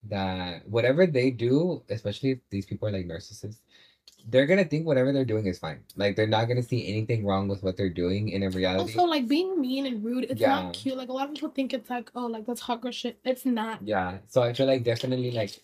[0.09, 3.61] that whatever they do, especially if these people are like narcissists,
[4.29, 5.81] they're gonna think whatever they're doing is fine.
[5.97, 9.05] Like they're not gonna see anything wrong with what they're doing, in a reality, Also,
[9.09, 10.49] like being mean and rude, it's Yeah.
[10.63, 10.97] not cute.
[10.97, 13.19] Like a lot of people think it's like, oh, like that's hot girl shit.
[13.25, 13.81] It's not.
[13.87, 14.19] Yeah.
[14.29, 15.61] So I feel like definitely like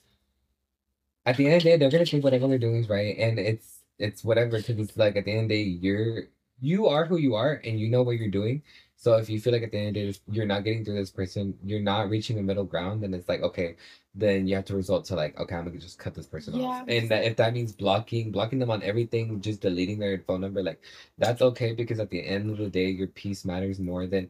[1.27, 3.39] at the end of the day, they're gonna think whatever they're doing is right, and
[3.39, 6.25] it's it's whatever because it's like at the end of the day, you're
[6.61, 8.63] you are who you are, and you know what you're doing.
[8.97, 10.97] So if you feel like at the end of the day you're not getting through
[10.97, 13.77] this person, you're not reaching a middle ground, then it's like okay,
[14.15, 16.67] then you have to resort to like okay, I'm gonna just cut this person Yeah,
[16.67, 20.41] off, and that if that means blocking, blocking them on everything, just deleting their phone
[20.41, 20.81] number, like
[21.19, 24.29] that's okay because at the end of the day, your peace matters more than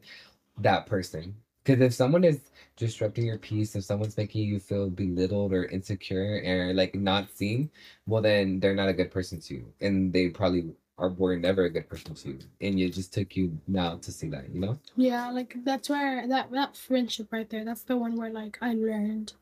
[0.59, 1.35] that person.
[1.63, 2.39] Because if someone is
[2.75, 7.69] disrupting your peace, if someone's making you feel belittled or insecure or like not seen,
[8.07, 11.63] well then they're not a good person to you, and they probably are were never
[11.65, 14.59] a good person to you, and it just took you now to see that, you
[14.59, 14.77] know?
[14.95, 17.65] Yeah, like that's where that that friendship right there.
[17.65, 19.33] That's the one where like I learned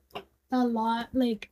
[0.52, 1.10] a lot.
[1.14, 1.50] Like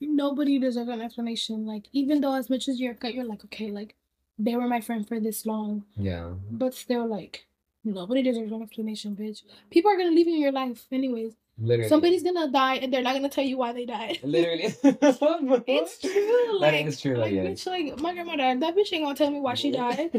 [0.00, 1.66] nobody deserves an explanation.
[1.66, 3.94] Like even though as much as you're cut, you're like, okay, like
[4.38, 6.30] they were my friend for this long, Yeah.
[6.50, 7.46] but still, like
[7.84, 9.42] nobody deserves an explanation, bitch.
[9.70, 11.34] People are gonna leave you in your life anyways.
[11.60, 11.88] Literally.
[11.88, 14.20] Somebody's gonna die, and they're not gonna tell you why they died.
[14.22, 14.74] Literally.
[14.82, 16.58] It's true.
[16.60, 17.46] That Like, is true, Like, yes.
[17.46, 20.10] bitch, like my grandmother, that bitch ain't gonna tell me why she died.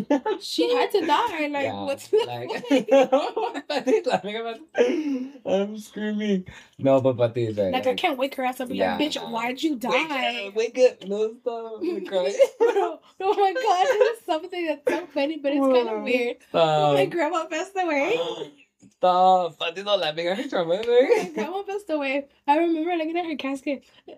[0.42, 1.48] She had to die.
[1.48, 3.68] Like, Yeah, what's the like, point?
[3.70, 4.60] Pati's laughing about
[5.46, 6.46] I'm screaming.
[6.78, 7.72] No, but is right.
[7.74, 8.98] Like, I can't wake her ass up and Yeah.
[8.98, 10.52] like, bitch, why'd you die?
[10.56, 11.08] Wake up, wake up.
[11.08, 11.82] No, stop.
[11.82, 16.38] Bro, oh my god, this is something that's so funny, but it's kind of weird.
[16.52, 18.20] When my grandma passed away.
[18.92, 19.60] Stop.
[19.60, 20.76] Pati's not laughing at her trauma.
[20.86, 22.28] My grandma passed away.
[22.48, 24.18] I remember looking at her casket and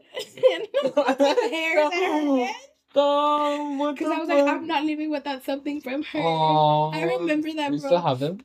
[0.84, 2.56] the hairs in her head.
[2.92, 3.94] Stop.
[3.96, 4.44] Because I was like.
[4.48, 6.20] I'm not leaving without something from her.
[6.20, 6.92] Aw.
[6.92, 7.90] I remember that, You bro.
[7.90, 8.42] still have them?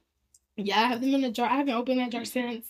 [0.57, 1.49] Yeah, I have them in a jar.
[1.49, 2.67] I haven't opened that jar since.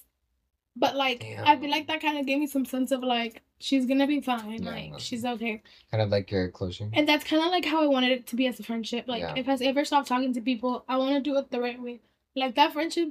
[0.74, 3.86] But like, I feel like that kind of gave me some sense of like, she's
[3.86, 4.62] gonna be fine.
[4.62, 4.70] Yeah.
[4.70, 5.62] Like, she's okay.
[5.90, 6.88] Kind of like your closure.
[6.92, 9.06] And that's kind of like how I wanted it to be as a friendship.
[9.08, 9.34] Like, Yeah.
[9.36, 12.00] if I ever stop talking to people, I want to do it the right way.
[12.34, 13.08] Like that friendship,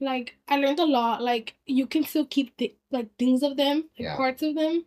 [0.00, 1.22] like I learned a lot.
[1.22, 4.16] Like you can still keep th- like things of them, like Yeah.
[4.16, 4.84] parts of them,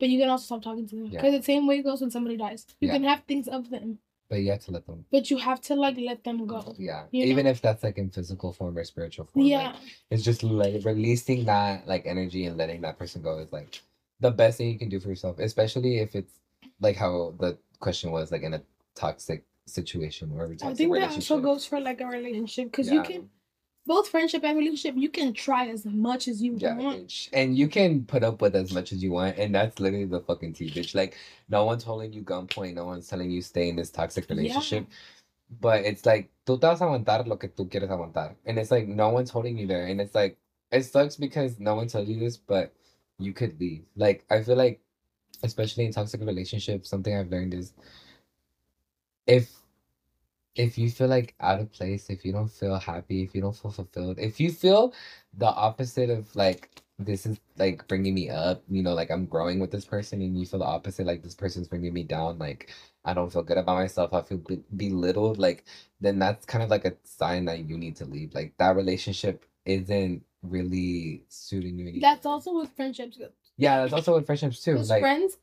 [0.00, 1.06] but you can also stop talking to them.
[1.06, 1.20] Yeah.
[1.20, 2.66] Because the same way it goes when somebody dies.
[2.80, 2.94] You Yeah.
[2.94, 3.98] can have things of them,
[4.28, 5.04] But you have to let them.
[5.10, 6.74] but you have to like let them go.
[6.78, 7.04] Yeah.
[7.12, 7.50] Even know?
[7.50, 9.44] if that's like in physical form or spiritual form.
[9.44, 9.76] like, Yeah,
[10.10, 13.80] it's just like releasing that like energy and letting that person go is like
[14.20, 16.40] the best thing you can do for yourself, especially if it's
[16.80, 18.62] like how the question was like in a
[18.94, 22.70] toxic situation or a I toxic I think that also goes for like a relationship
[22.70, 23.30] because you can
[23.86, 27.28] both friendship and relationship you can try as much as you Yeah, want.
[27.32, 30.20] And you can put up with as much as you want, and that's literally the
[30.20, 30.94] fucking tea, bitch.
[30.94, 31.16] Like,
[31.48, 34.36] no one's holding you gunpoint, no one's telling you stay in this toxic Yeah.
[34.36, 34.86] relationship.
[35.60, 38.36] But it's like, tú te vas a aguantar lo que tú quieres aguantar.
[38.46, 39.86] And it's like, no one's holding you there.
[39.86, 40.38] And it's like,
[40.72, 42.72] it sucks because no one tells you this, but
[43.18, 43.84] you could leave.
[43.96, 44.80] Like, I feel like,
[45.42, 47.72] especially in toxic relationships, something I've learned is
[49.26, 49.50] if
[50.54, 53.56] if you feel like out of place, if you don't feel happy, if you don't
[53.56, 54.94] feel fulfilled, if you feel
[55.36, 59.58] the opposite of like this is like bringing me up, you know, like I'm growing
[59.58, 62.72] with this person, and you feel the opposite, like this person's bringing me down, like
[63.04, 65.64] I don't feel good about myself, I feel be- belittled, like
[66.00, 68.32] then that's kind of like a sign that you need to leave.
[68.34, 72.10] Like that relationship isn't really suiting you anymore.
[72.10, 73.18] That's also with friendships.
[73.56, 74.76] yeah, that's also with friendships too.
[74.76, 75.36] Like friends,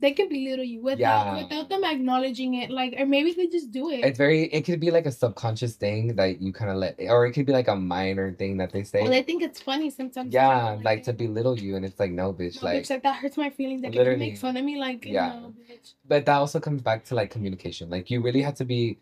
[0.00, 1.42] they can belittle you without Yeah.
[1.42, 2.70] without them acknowledging it.
[2.70, 4.04] Like, or maybe they just do it.
[4.04, 7.26] it's very, it could be like a subconscious thing that you kind of let, or
[7.26, 9.00] it could be like a minor thing that they say.
[9.02, 10.32] Or they think it's funny sometimes.
[10.32, 12.62] Yeah, like to belittle you, and it's like, no, bitch.
[12.62, 13.82] No, Like, bitch, like that hurts my feelings.
[13.82, 14.30] Like you Literally.
[14.30, 15.40] make fun of me, like Yeah.
[15.40, 15.94] no, bitch.
[16.06, 17.90] but that also comes back to like communication.
[17.90, 18.98] Like, you really have to be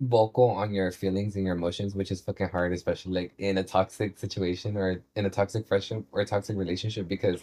[0.00, 3.62] vocal on your feelings and your emotions, which is fucking hard, especially like in a
[3.62, 7.42] toxic situation or in a toxic friendship or a toxic relationship, because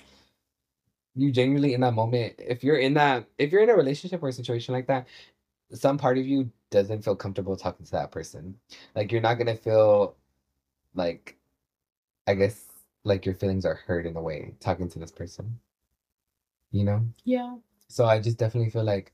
[1.17, 4.29] you genuinely in that moment, if you're in that, if you're in a relationship or
[4.29, 5.07] a situation like that,
[5.73, 8.55] some part of you doesn't feel comfortable talking to that person.
[8.95, 10.15] Like, you're not gonna feel
[10.93, 11.37] like,
[12.27, 12.65] I guess,
[13.03, 15.59] like your feelings are hurt in a way talking to this person.
[16.71, 17.01] You know?
[17.23, 17.55] Yeah,
[17.87, 19.13] So I just definitely feel like,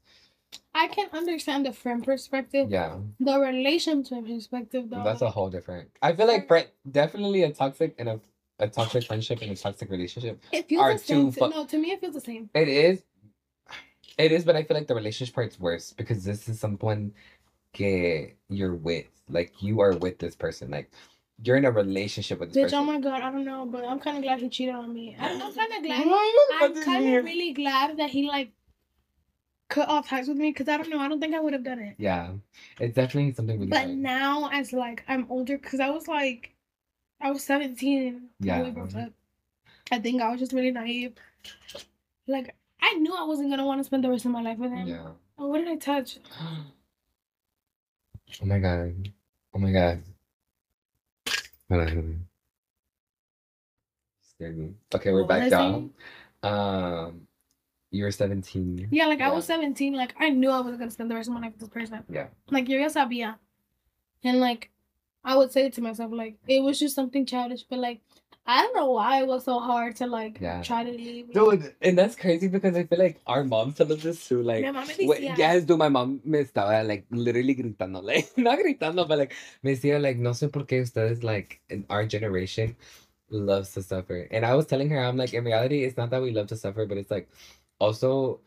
[0.76, 2.70] I can understand the friend perspective.
[2.70, 5.04] yeah, The relationship perspective, though.
[5.04, 5.90] that's a whole different.
[6.02, 8.20] I feel like friend, definitely a toxic and a
[8.64, 10.42] a toxic friendship and a toxic relationship.
[10.52, 11.32] It feels are the same.
[11.32, 12.50] two to- fu- no, to me, it feels the same.
[12.54, 13.04] It is,
[14.18, 17.14] it is, but I feel like the relationship part's worse because this is someone
[17.74, 20.92] que you're with, like you are with this person, like
[21.44, 24.00] you're in a relationship with this Bitch, oh my god, I don't know, but I'm
[24.00, 25.16] kind of glad he cheated on me.
[25.20, 26.08] I'm, I'm kind of glad.
[26.62, 28.52] I'm kind of really glad that he like
[29.70, 31.00] cut off ties with me because I don't know.
[31.00, 31.96] I don't think I would have done it.
[31.98, 32.32] Yeah,
[32.80, 33.72] it's definitely something really.
[33.72, 33.98] But hard.
[33.98, 36.53] now, as like I'm older, because I was like,
[37.24, 38.62] I was 17 when Yeah.
[38.64, 39.14] we broke up.
[39.92, 41.14] I think I was just really naive.
[42.28, 44.72] Like I knew I wasn't gonna want to spend the rest of my life with
[44.72, 44.88] him.
[44.88, 45.12] Yeah.
[45.38, 46.20] Oh, what did I touch?
[48.42, 49.12] Oh my god.
[49.54, 50.02] Oh my god.
[51.70, 52.26] Hold on.
[54.24, 54.74] Scared me.
[54.96, 55.92] Okay, we're What back I down.
[56.42, 57.28] Um,
[57.92, 58.88] you were 17.
[58.92, 59.94] Yeah, like I was 17.
[59.94, 62.04] Like I knew I wasn't gonna spend the rest of my life with this person.
[62.10, 62.28] Yeah.
[62.50, 63.36] Like yo ya sabía.
[64.24, 64.72] And like
[65.24, 68.02] I would say it to myself, like it was just something childish, but like
[68.46, 70.62] I don't know why it was so hard to like Yeah.
[70.62, 71.32] try to leave.
[71.34, 74.44] Dude, and that's crazy because I feel like our mom tell us this too.
[74.44, 78.38] Like, Mi mamá me Wait, yes, dude, my mom me estaba like literally gritando, like
[78.38, 82.06] not gritando, but like me decía like no sé por qué ustedes like in our
[82.06, 82.76] generation
[83.30, 84.28] loves to suffer.
[84.32, 86.58] And I was telling her, I'm like, in reality, it's not that we love to
[86.58, 87.30] suffer, but it's like
[87.80, 88.40] also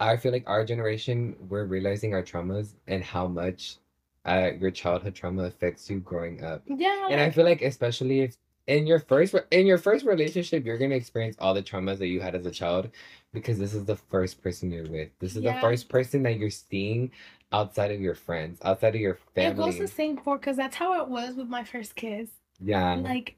[0.00, 3.76] I feel like our generation we're realizing our traumas and how much
[4.24, 6.62] uh, your childhood trauma affects you growing up.
[6.66, 10.64] Yeah, And I feel like especially if in your first re- in your first relationship,
[10.64, 12.90] you're gonna experience all the traumas that you had as a child
[13.32, 15.08] because this is the first person you're with.
[15.18, 17.10] This is the first person that you're seeing
[17.52, 19.50] outside of your friends, outside of your family.
[19.50, 22.28] It goes the same for because that's how it was with my first kiss.
[22.60, 22.94] Yeah.
[22.94, 23.36] Like,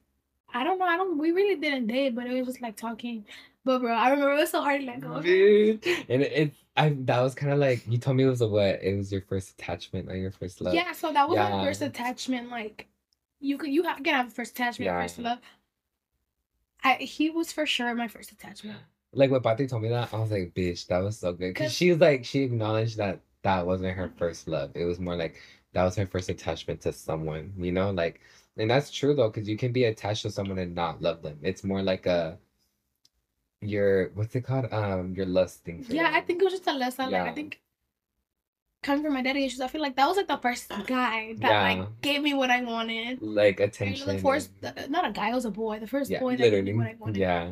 [0.52, 0.84] I don't know.
[0.84, 1.18] I don't.
[1.18, 3.24] We really didn't date, but it was just like talking.
[3.64, 5.22] But bro, I remember it was so hard to let go.
[5.22, 5.84] Dude.
[6.08, 8.48] And it, it I that was kind of like you told me it was a
[8.48, 8.82] what?
[8.82, 10.74] It was your first attachment, like your first love.
[10.74, 11.50] Yeah, so that was Yeah.
[11.50, 12.50] my first attachment.
[12.50, 12.88] Like,
[13.40, 15.00] you could you have, can have a first attachment, Yeah.
[15.02, 15.38] first love.
[16.82, 18.78] I he was for sure my first attachment.
[19.12, 21.54] Like when Pati told me that, I was like, bitch, that was so good.
[21.54, 24.72] Because she was like, she acknowledged that that wasn't her first love.
[24.74, 25.40] It was more like
[25.72, 27.90] that was her first attachment to someone, you know?
[27.90, 28.20] Like,
[28.56, 31.38] and that's true though, because you can be attached to someone and not love them.
[31.42, 32.38] It's more like a,
[33.64, 34.72] you're, what's it called?
[34.72, 35.82] Um, your lust thing.
[35.84, 37.06] for Yeah, I think it was just a lesson.
[37.06, 37.24] Like Yeah.
[37.24, 37.60] I think
[38.82, 41.50] coming from my daddy issues, I feel like that was like the first guy that
[41.50, 41.62] Yeah.
[41.62, 43.22] like gave me what I wanted.
[43.22, 44.06] Like You attention.
[44.06, 45.78] the first, and- not a guy, it was a boy.
[45.80, 46.78] The first yeah, boy that gave me literally.
[46.78, 47.16] what I wanted.
[47.16, 47.50] Yeah.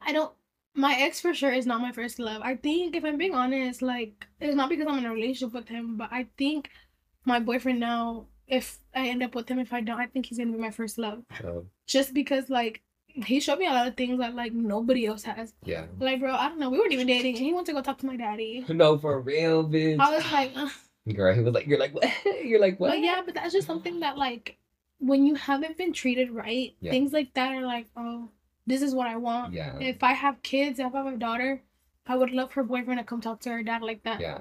[0.00, 0.32] I don't.
[0.76, 2.42] My ex for sure is not my first love.
[2.42, 5.68] I think if I'm being honest, like it's not because I'm in a relationship with
[5.68, 6.68] him, but I think
[7.24, 10.38] my boyfriend now, if I end up with him, if I don't, I think he's
[10.38, 11.22] gonna be my first love.
[11.40, 12.82] So, Just because like
[13.14, 15.52] he showed me a lot of things that like nobody else has.
[15.64, 15.86] yeah.
[15.98, 16.70] Like bro, I don't know.
[16.70, 18.64] We weren't even dating, and he went to go talk to my daddy.
[18.68, 19.98] No, for real, bitch.
[20.00, 20.70] I was like, Ugh.
[21.14, 22.08] Girl, he was like, you're like, what?
[22.44, 22.88] You're like, what?
[22.90, 24.56] but yeah, but that's just something that like
[24.98, 26.90] when you haven't been treated right, Yeah.
[26.92, 28.30] things like that are like, oh,
[28.66, 29.52] this is what I want.
[29.52, 29.78] Yeah.
[29.80, 31.62] If I have kids, if I have a daughter,
[32.06, 34.20] I would love her boyfriend to come talk to her dad like that.
[34.20, 34.38] Yeah.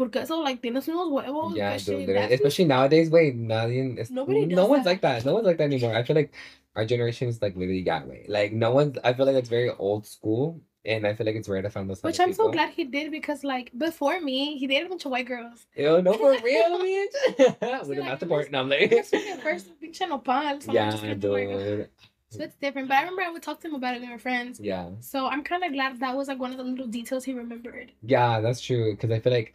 [0.00, 1.54] Porque eso, like, tienes unos huevos.
[1.54, 3.10] Yeah, dude, shit, especially nowadays.
[3.10, 4.90] Wait, nadie, Nobody no one's that.
[4.90, 5.24] like that.
[5.26, 5.94] No one's like that anymore.
[5.94, 6.32] I feel like
[6.74, 8.24] our generation is like literally that way.
[8.28, 8.96] Like no one's.
[9.04, 11.90] I feel like it's very old school, and I feel like it's rare to find
[11.90, 12.02] those.
[12.02, 15.10] Which I'm so glad he did because, like, before me, he dated a bunch of
[15.10, 15.66] white girls.
[15.76, 17.16] Ew, no, for real, bitch.
[17.60, 18.50] So, Would have like, not support.
[18.50, 18.88] No, I'm like.
[18.90, 20.62] The first pinche nopal.
[20.62, 21.88] So I'm yeah, just gonna white dude.
[22.30, 22.86] So it's different.
[22.88, 24.02] But I remember I would talk to him about it.
[24.02, 24.60] We were friends.
[24.60, 27.34] Yeah, So I'm kind of glad that was like one of the little details he
[27.34, 27.90] remembered.
[28.02, 28.92] yeah, that's true.
[28.92, 29.54] Because I feel like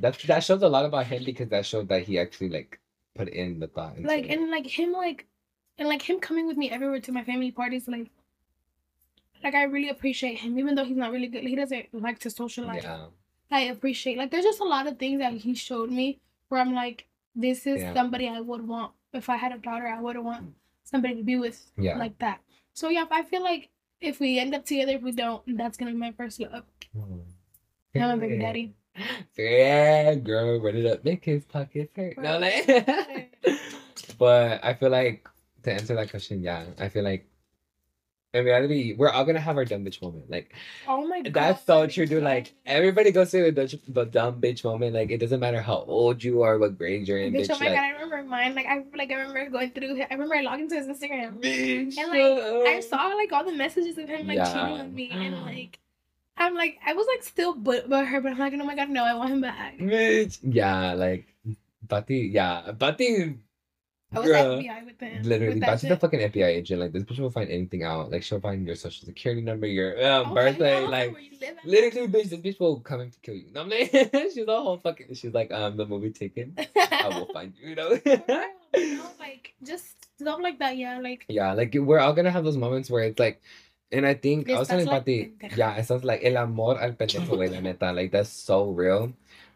[0.00, 2.78] that that shows a lot about him because that showed that he actually like
[3.14, 4.00] put in the thought.
[4.00, 4.38] Like it.
[4.38, 5.26] and like him like
[5.78, 8.10] and like him coming with me everywhere to my family parties like
[9.42, 11.42] like I really appreciate him even though he's not really good.
[11.42, 12.82] He doesn't like to socialize.
[12.82, 13.06] yeah,
[13.50, 16.74] I appreciate like there's just a lot of things that he showed me where I'm
[16.74, 17.94] like this is Yeah.
[17.94, 21.36] somebody I would want if I had a daughter I would want somebody to be
[21.36, 21.98] with yeah.
[21.98, 22.40] like that.
[22.72, 23.70] So yeah, I feel like
[24.00, 26.62] if we end up together, if we don't, that's gonna be my first love.
[26.96, 27.18] Hmm.
[27.96, 28.74] I'm a baby daddy.
[29.36, 32.18] Yeah, girl, run it up, make his pockets hurt.
[32.18, 32.66] No, like,
[34.18, 35.28] but I feel like
[35.62, 37.26] to answer that question, yeah, I feel like
[38.34, 40.30] in reality, we're all gonna have our dumb bitch moment.
[40.30, 40.52] Like
[40.86, 41.32] Oh my god.
[41.32, 42.22] that's so true, dude.
[42.22, 44.94] Like everybody goes through the, dumb- the dumb bitch moment.
[44.94, 47.56] Like it doesn't matter how old you are, what grade you're in, Bitch, oh bitch.
[47.56, 48.54] oh my like, god, I remember mine.
[48.54, 50.02] Like I like I remember going through.
[50.02, 52.20] I remember logged into his Instagram bitch, and like
[52.74, 54.44] I uh, saw like all the messages of him like Yeah.
[54.44, 55.78] cheating on me and like
[56.38, 58.88] I'm like I was like still but but her, but I'm like oh my god
[58.90, 59.78] no I want him back.
[59.78, 60.38] bitch.
[60.42, 61.26] Yeah, like
[61.86, 63.34] Bati, yeah, Bati.
[64.10, 64.56] I was Girl.
[64.56, 65.22] FBI with him.
[65.22, 66.80] Literally, with Bati's the fucking FBI agent.
[66.80, 68.10] Like this bitch will find anything out.
[68.10, 71.56] Like she'll find your social security number, your um, Oh, birthday, like where you live
[71.58, 71.64] at.
[71.66, 72.30] literally, bitch.
[72.30, 73.48] This bitch will come in to kill you.
[73.54, 73.90] I'm like,
[74.32, 75.12] she's the whole fucking.
[75.14, 76.54] She's like, um, the movie Taken.
[76.76, 77.68] I will find you.
[77.70, 77.98] You know.
[78.06, 80.78] You know, like just stuff like that.
[80.78, 83.42] Yeah, like yeah, like we're all gonna have those moments where it's like,
[83.90, 87.26] and I think I was like Pati, yeah, it sounds like el amor al pendejo,
[87.36, 87.92] güey, la neta.
[87.92, 89.12] Like that's so real,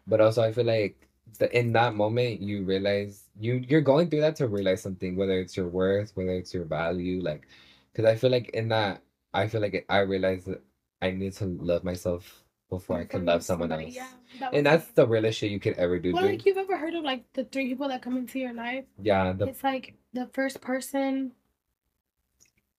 [0.07, 0.95] but also I feel like
[1.39, 5.39] the, in that moment you realize you you're going through that to realize something, whether
[5.39, 7.47] it's your worth, whether it's your value, like,
[7.91, 9.01] because I feel like in that
[9.33, 10.61] I feel like I realized that
[11.01, 13.93] I need to love myself before I can love someone else.
[13.93, 14.07] Yeah,
[14.39, 16.31] that And that's the realest shit you could ever do, Well, dude.
[16.31, 18.85] like you've ever heard of like the three people that come into your life?
[19.01, 21.33] yeah, the it's like the first person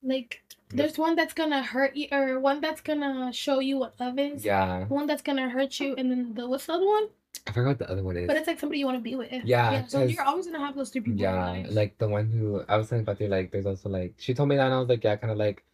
[0.02, 4.18] like there's one that's gonna hurt you or one that's gonna show you what love
[4.18, 4.84] is yeah.
[4.86, 7.08] one that's gonna hurt you and then the what's the other one
[7.46, 8.26] I forgot what the other one is.
[8.26, 10.74] but it's like somebody you want to be with Yeah, So you're always gonna have
[10.76, 11.66] those three people in Yeah, life.
[11.70, 14.56] like the one who I was telling Pati, like there's also like she told me
[14.56, 15.64] that and I was like, yeah, kind of like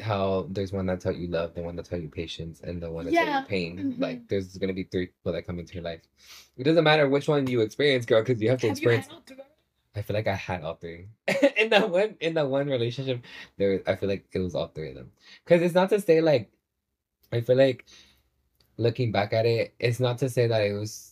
[0.00, 2.90] how there's one that taught you love, the one that taught you patience, and the
[2.90, 3.94] one that taught Yeah, you pain.
[3.96, 4.00] mhm.
[4.00, 6.00] Like there's gonna be three people that come into your life.
[6.56, 9.08] It doesn't matter which one you experience, girl, because you have to have experience.
[9.94, 10.02] Had all three?
[10.02, 11.06] I feel like I had all three
[11.56, 13.24] in that one in that one relationship.
[13.56, 15.10] There, I feel like it was all three of them.
[15.44, 16.50] Because it's not to say like,
[17.32, 17.86] I feel like
[18.76, 21.06] looking back at it, it's not to say that it was.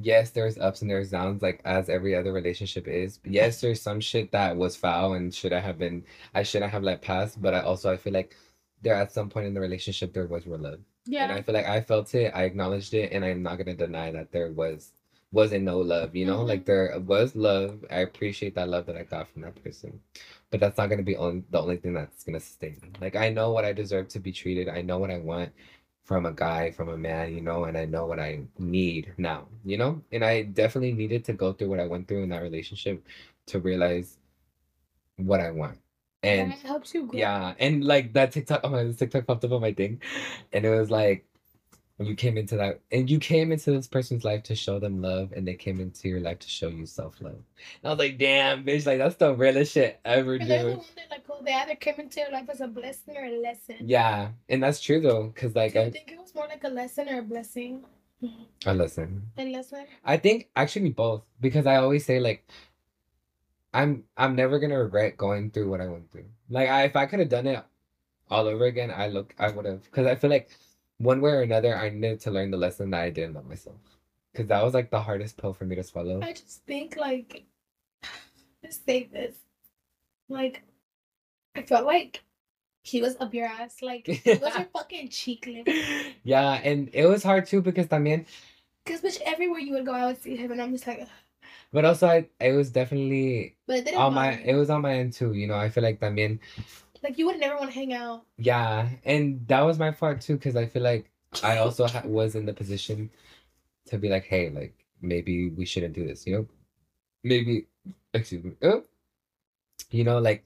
[0.00, 3.18] Yes, there's ups and there's downs, like as every other relationship is.
[3.24, 6.84] Yes, there's some shit that was foul and should I have been, I shouldn't have
[6.84, 7.34] let pass.
[7.36, 8.36] But I also I feel like
[8.80, 11.24] there at some point in the relationship there was real love, Yeah.
[11.24, 14.10] and I feel like I felt it, I acknowledged it, and I'm not gonna deny
[14.12, 14.92] that there was
[15.32, 16.42] wasn't no love, you know?
[16.42, 16.66] Like Mhm.
[16.66, 17.84] there was love.
[17.90, 20.00] I appreciate that love that I got from that person.
[20.50, 22.90] But that's not gonna be on the only thing that's gonna sustain me.
[23.00, 24.68] Like I know what I deserve to be treated.
[24.68, 25.52] I know what I want
[26.04, 29.46] from a guy, from a man, you know, and I know what I need now,
[29.64, 30.02] you know?
[30.12, 33.06] And I definitely needed to go through what I went through in that relationship
[33.46, 34.18] to realize
[35.16, 35.78] what I want.
[36.22, 37.18] And that helps you grow.
[37.18, 40.02] yeah, and like that TikTok, oh my, this TikTok popped up on my thing,
[40.52, 41.24] and it was like,
[42.00, 45.32] you came into that, and you came into this person's life to show them love,
[45.32, 47.34] and they came into your life to show you self love.
[47.34, 47.44] And
[47.84, 50.70] I was like, damn, bitch, like that's the realest shit ever, And then dude.
[50.72, 53.40] you wonder, like, oh, they either came into your life as a blessing or a
[53.40, 53.76] lesson.
[53.80, 56.68] Yeah, and that's true though, cause like Do I, think it was more like a
[56.68, 57.84] lesson or a blessing?
[58.66, 59.22] A lesson.
[59.38, 59.86] A lesson?
[60.04, 62.46] I think actually both, because I always say like,
[63.72, 66.26] I'm I'm never gonna regret going through what I went through.
[66.48, 67.64] Like I, if I could have done it
[68.30, 70.50] all over again, I look, I would have, because I feel like
[71.00, 73.76] one way or another, I needed to learn the lesson that I didn't love myself,
[74.32, 76.20] because that was like the hardest pill for me to swallow.
[76.22, 77.44] I just think, like,
[78.64, 79.34] just say this.
[80.28, 80.62] Like,
[81.56, 82.22] I felt like
[82.84, 83.82] he was up your ass.
[83.82, 85.66] Like, he was your fucking cheek lip.
[86.22, 88.26] yeah, and it was hard too because también,
[88.84, 91.08] Because, bitch, everywhere you would go, I would see him, and I'm just like, ugh.
[91.72, 94.42] but also I, it was definitely but it didn't on my, me.
[94.44, 95.32] it was on my end too.
[95.32, 96.38] You know, I feel like también,
[97.02, 98.26] Like, you would never want to hang out.
[98.36, 101.10] yeah, and that was my fault too because I feel like
[101.42, 103.10] I also ha- was in the position
[103.86, 106.26] to be like, hey, like maybe we shouldn't do this.
[106.26, 106.46] You know,
[107.24, 107.66] maybe,
[108.14, 108.84] excuse me, oh,
[109.90, 110.44] you know, like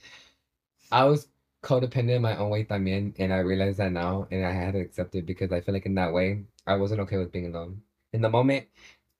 [0.92, 1.28] I was
[1.62, 4.80] codependent in my own way también, and I realized that now, and I had to
[4.80, 7.82] accept it because I feel like in that way I wasn't okay with being alone.
[8.12, 8.66] In the moment,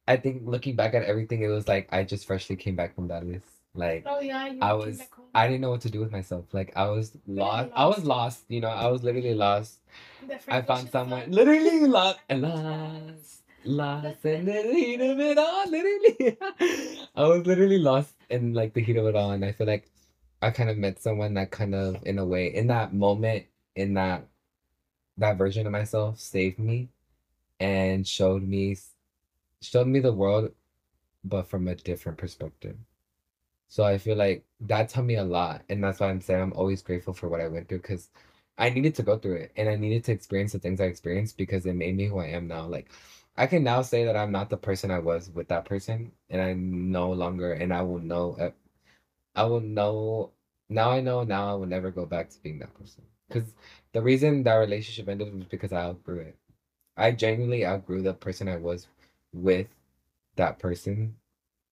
[0.07, 3.09] I think looking back at everything, it was like I just freshly came back from
[3.09, 3.43] Dallas.
[3.75, 4.53] Like Oh, yeah.
[4.61, 5.03] I was.
[5.35, 6.47] I didn't know what to do with myself.
[6.53, 7.71] Like I was lost.
[7.75, 8.07] I was lost.
[8.07, 8.45] lost.
[8.49, 9.79] You know, I was literally lost.
[10.49, 15.69] I found someone literally lost and lost, lost in the heat of it all.
[15.69, 16.39] Literally,
[17.17, 19.91] I was literally lost in like the heat of it all, and I feel like
[20.41, 23.95] I kind of met someone that kind of, in a way, in that moment, in
[23.95, 24.27] that
[25.19, 26.89] that version of myself, saved me,
[27.61, 28.77] and showed me,
[29.61, 30.53] showed me the world,
[31.25, 32.77] but from a different perspective.
[33.75, 36.53] So I feel like that taught me a lot, and that's why I'm saying I'm
[36.53, 38.09] always grateful for what I went through because
[38.57, 41.37] I needed to go through it, and I needed to experience the things I experienced
[41.37, 42.67] because it made me who I am now.
[42.69, 42.89] Like
[43.37, 46.41] I can now say that I'm not the person I was with that person, and
[46.41, 48.51] I'm no longer, and I will know, uh,
[49.35, 50.31] I will know.
[50.69, 51.25] Now I know.
[51.25, 53.55] Now I will never go back to being that person because
[53.93, 56.37] the reason that relationship ended was because I outgrew it.
[56.97, 58.87] I genuinely outgrew the person I was
[59.33, 59.67] with
[60.37, 61.17] that person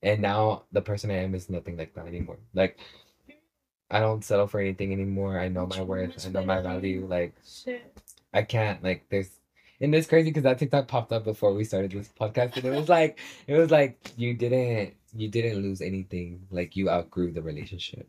[0.03, 2.39] and now the person I am is nothing like that anymore.
[2.55, 2.79] Like
[3.91, 5.39] I don't settle for anything anymore.
[5.39, 6.27] I know my worth.
[6.27, 7.07] I know my value.
[7.07, 7.97] Like Shit.
[8.33, 9.31] I can't like there's
[9.81, 12.71] and it's crazy because that TikTok popped up before we started this podcast and it
[12.71, 16.47] was like it was like you didn't you didn't lose anything.
[16.51, 18.09] Like you outgrew the relationship.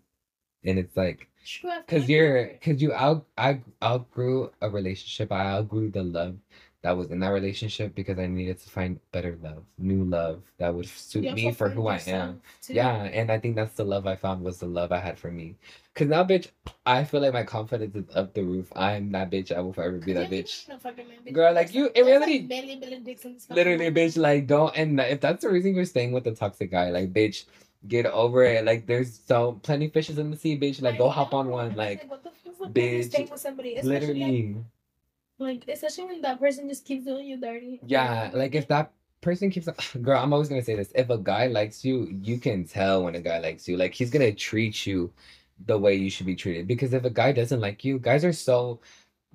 [0.65, 5.31] And it's like True, I feel Cause you're, cause you out, I outgrew a relationship.
[5.31, 6.37] I outgrew the love
[6.83, 10.73] that was in that relationship because I needed to find better love, new love that
[10.75, 12.41] would suit me for who I am.
[12.61, 12.73] too.
[12.73, 15.31] Yeah, and I think that's the love I found was the love I had for
[15.31, 15.55] me.
[15.95, 16.49] Cause now, bitch,
[16.85, 18.67] I feel like my confidence is up the roof.
[18.75, 19.55] I'm that bitch.
[19.55, 20.67] I will forever be that bitch.
[20.67, 21.33] no man, bitch.
[21.33, 24.17] Girl, like, you- in there's, like, barely in Literally, bitch.
[24.17, 24.75] Like, don't.
[24.75, 27.45] And if that's the reason you're staying with the toxic guy, like, bitch,
[27.87, 28.65] get over it.
[28.65, 30.81] Like, there's so plenty fishes in the sea, bitch.
[30.81, 31.75] Like, I go hop on one.
[31.75, 34.55] Like, what the fuck would make you bitch, stay with somebody, especially like, literally.
[35.39, 37.79] Like especially when that person just keeps doing you dirty.
[37.85, 39.67] Yeah, like if that person keeps
[40.01, 40.91] girl, I'm always gonna say this.
[40.95, 43.77] If a guy likes you, you can tell when a guy likes you.
[43.77, 45.11] Like he's gonna treat you
[45.65, 46.67] the way you should be treated.
[46.67, 48.79] Because if a guy doesn't like you, guys are so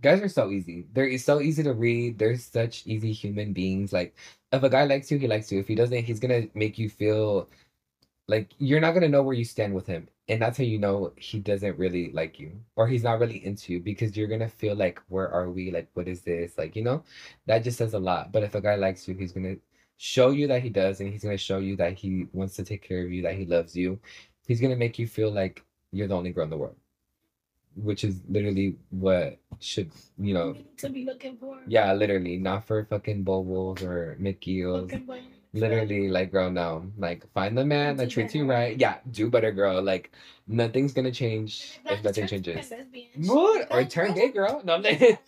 [0.01, 0.87] guys are so easy.
[0.93, 2.19] They're so easy to read.
[2.19, 3.93] They're such easy human beings.
[3.93, 4.15] Like
[4.53, 5.61] if a guy likes you, he likes you.
[5.61, 7.49] If he doesn't, he's gonna make you feel
[8.29, 10.09] like you're not gonna know where you stand with him.
[10.29, 13.73] And that's how you know he doesn't really like you or he's not really into
[13.73, 15.71] you because you're gonna feel like, where are we?
[15.71, 16.59] Like, what is this?
[16.59, 17.03] Like, you know,
[17.47, 18.31] that just says a lot.
[18.31, 19.57] But if a guy likes you, he's gonna
[19.97, 22.83] show you that he does and he's gonna show you that he wants to take
[22.83, 23.99] care of you, that he loves you.
[24.47, 26.77] He's gonna make you feel like you're the only girl in the world.
[27.75, 31.59] Which is literally what should, you know, to be looking for.
[31.69, 34.91] yeah, literally, not for fucking bobos or Mickeyos.
[35.55, 36.91] Literally, like, girl, no.
[36.99, 38.79] Like, find the man that Do treats you right.
[38.79, 39.81] Yeah, do better, girl.
[39.83, 40.13] Like,
[40.47, 42.73] nothing's gonna change if nothing changes.
[43.17, 43.73] What?
[43.73, 44.61] Or turn gay, girl.
[44.65, 44.99] No, I'm like,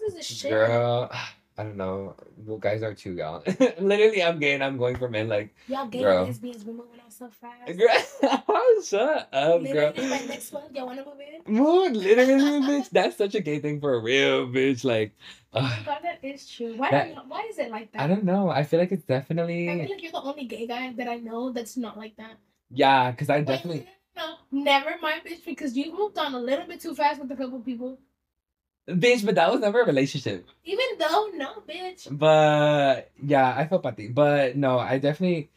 [0.00, 0.50] This is a shit.
[0.50, 1.10] girl.
[1.58, 2.16] I don't know.
[2.38, 3.42] Well, guys are too, y'all.
[3.78, 5.28] Literally, I'm gay and I'm going for men.
[5.28, 6.24] Like, Y'all gay Girl.
[6.24, 7.76] lesbians, we're moving on so fast.
[7.76, 9.90] girl, shut up, girl.
[9.92, 11.14] Literally, like next month, y'all wanna move
[11.46, 11.52] in?
[11.54, 12.88] Mood, literally, bitch.
[12.90, 14.82] That's such a gay thing for a real bitch.
[14.84, 15.12] Like,
[15.52, 16.74] Oh ugh, my god, that is true.
[16.76, 16.90] Why?
[16.90, 18.00] That- are you- why is it like that?
[18.02, 18.48] I don't know.
[18.48, 19.68] I feel like it's definitely.
[19.68, 22.36] I feel like you're the only gay guy that I know that's not like that.
[22.70, 23.10] yeah.
[23.10, 23.86] Because I Wait, definitely
[24.16, 27.36] no, never mind, bitch, because you moved on a little bit too fast with a
[27.36, 27.98] couple people.
[28.88, 30.46] Bitch, but that was never a relationship.
[30.64, 32.08] Even though, no, bitch.
[32.10, 34.08] But yeah, I felt pati.
[34.08, 35.50] But no, I definitely.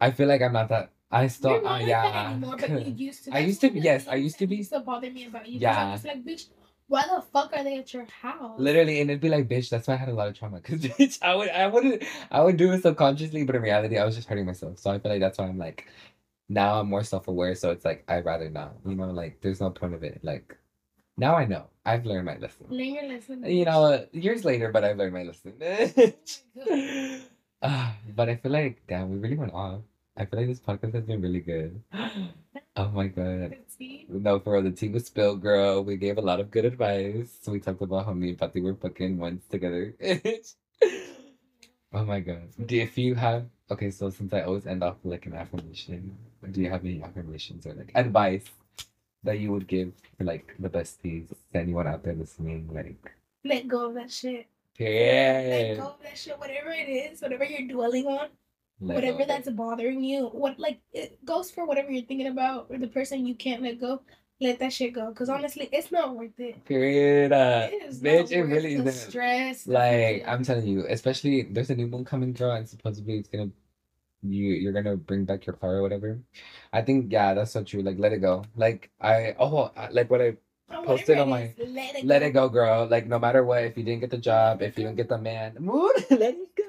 [0.00, 0.90] I feel like I'm not that.
[1.10, 2.30] I still, You're uh, like yeah.
[2.30, 3.30] anymore, but you used to.
[3.34, 5.60] I used to be- yes, I used to be- Used to bother me about you.
[5.60, 5.72] Yeah.
[5.72, 5.88] Yeah.
[5.88, 6.46] I was like, bitch,
[6.88, 8.58] why the fuck are they at your house?
[8.58, 10.60] Literally, and it'd be like, bitch, that's why I had a lot of trauma.
[10.60, 14.04] Cause bitch, I would, I wouldn't, I would do it subconsciously, but in reality, I
[14.04, 14.78] was just hurting myself.
[14.78, 15.86] So I feel like that's why I'm like,
[16.48, 17.54] now I'm more self aware.
[17.54, 18.74] So it's like I'd rather not.
[18.86, 20.20] You know, like there's no point of it.
[20.22, 20.56] Like
[21.16, 21.66] now I know.
[21.84, 22.66] I've learned my lesson.
[22.70, 23.44] Learn your lesson.
[23.44, 25.54] You know, years later, but I've learned my lesson.
[27.64, 29.82] Ah, but I feel like, damn, we really went off.
[30.16, 31.80] I feel like this podcast has been really good.
[32.74, 33.56] Oh my god.
[34.08, 35.84] No, for real, the tea was spilled, girl.
[35.84, 37.38] We gave a lot of good advice.
[37.46, 39.94] We talked about how me and Pati were fucking once together.
[41.92, 42.48] oh my god.
[42.64, 46.16] Do if you have okay, so since I always end off with like an affirmation,
[46.50, 48.48] do you have any affirmations or like advice
[49.24, 52.68] that you would give for like the besties to anyone out there listening?
[52.72, 53.12] Like
[53.44, 54.46] Let go of that shit.
[54.78, 55.42] Yeah.
[55.46, 56.38] Let go of that shit.
[56.38, 58.28] Whatever it is, whatever you're dwelling on,
[58.80, 62.78] Let whatever that's bothering you, what like it goes for whatever you're thinking about or
[62.78, 64.02] the person you can't let go.
[64.40, 65.12] Let that shit go.
[65.12, 66.64] Cause honestly, it's not worth it.
[66.64, 67.30] period.
[67.32, 68.92] Uh, It is bitch, not it worth really isn't.
[69.10, 69.66] stress.
[69.68, 73.50] Like I'm telling you, especially there's a new moon coming, girl, and supposedly it's gonna
[74.22, 76.18] you you're gonna bring back your car or whatever.
[76.72, 77.82] I think yeah, that's so true.
[77.82, 78.44] Like let it go.
[78.56, 80.36] Like I oh like what I
[80.84, 82.26] posted on my let it let go.
[82.26, 82.86] it go, girl.
[82.86, 85.18] Like no matter what, if you didn't get the job, if you didn't get the
[85.18, 86.64] man, mood, let it go.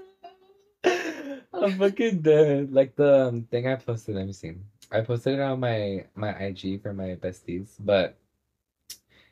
[1.53, 2.73] I'm fucking dead.
[2.73, 4.53] Like the um, thing I posted, let me see.
[4.91, 8.17] I posted it on my my IG for my besties, but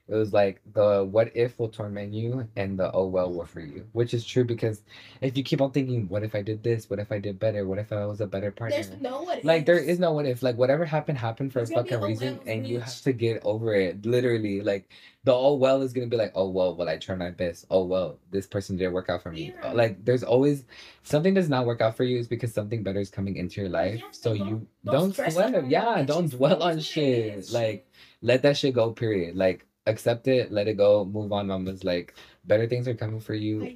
[0.07, 3.61] it was like the what if will torment you and the oh well will for
[3.61, 4.81] you, which is true because
[5.21, 6.89] if you keep on thinking, what if I did this?
[6.89, 7.65] What if I did better?
[7.65, 8.75] What if I was a better partner?
[8.75, 9.99] There's no what Like there ifs.
[9.99, 10.43] no what if.
[10.43, 12.83] Like whatever happened happened for a There's gonna fucking oh reason, wells, and you bitch.
[12.83, 14.05] have to get over it.
[14.05, 14.89] Literally, like
[15.23, 17.65] the oh well is gonna be like, oh well, well I tried my best.
[17.69, 19.53] Oh well, this person didn't work out for me.
[19.63, 19.71] Yeah.
[19.71, 20.65] Like there's always
[21.03, 23.69] something does not work out for you is because something better is coming into your
[23.69, 23.99] life.
[23.99, 25.69] Yeah, so don't- you don't don't sweat.
[25.69, 27.49] Yeah, don't dwell on shit.
[27.51, 27.87] Like
[28.21, 28.91] let that shit go.
[28.91, 29.35] Period.
[29.37, 31.83] Like accept it, let it go, move on, mamas.
[31.83, 32.15] Like
[32.45, 33.75] better things are coming for you.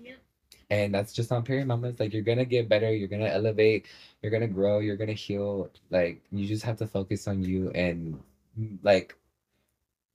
[0.70, 2.00] And that's just on period, mamas.
[2.00, 3.86] Like you're gonna get better, you're gonna elevate,
[4.22, 5.70] you're gonna grow, you're gonna heal.
[5.90, 8.20] Like you just have to focus on you and
[8.84, 9.16] like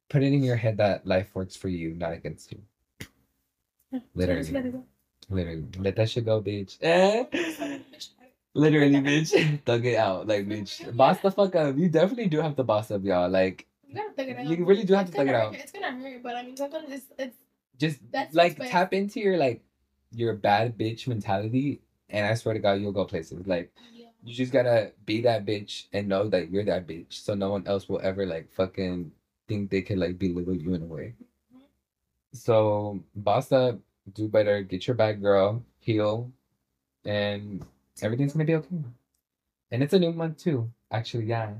[0.08, 2.60] put it in your head that life works for you, not against you.
[3.92, 4.52] Yeah, so Literally.
[4.52, 4.84] let it go.
[5.30, 5.64] Literally.
[5.78, 6.78] Let that shit go, bitch.
[6.82, 7.24] Eh?
[8.54, 9.62] Literally, bitch.
[9.64, 10.26] Thug it out.
[10.26, 10.94] Like bitch.
[10.96, 11.76] Boss the fuck up.
[11.76, 13.30] You definitely do have to boss up, y'all.
[13.30, 14.46] Like You gotta it out.
[14.46, 15.52] You really do have It's to thug it out.
[15.52, 15.62] hurt.
[15.62, 17.36] It's gonna hurt, but I mean, sometimes it's it's
[17.78, 19.62] just That's like tap into your like
[20.12, 23.46] your bad bitch mentality and I swear to God you'll go places.
[23.46, 24.06] Like yeah.
[24.22, 27.66] You just gotta be that bitch and know that you're that bitch, so no one
[27.66, 29.10] else will ever like fucking
[29.48, 31.14] think they could like belittle you in a way.
[31.52, 31.64] Mm-hmm.
[32.32, 33.78] So boss up,
[34.14, 36.30] do better, get your bag, girl, heal,
[37.04, 37.64] and
[38.02, 38.84] everything's gonna be okay.
[39.72, 41.54] And it's a new month too, actually, yeah.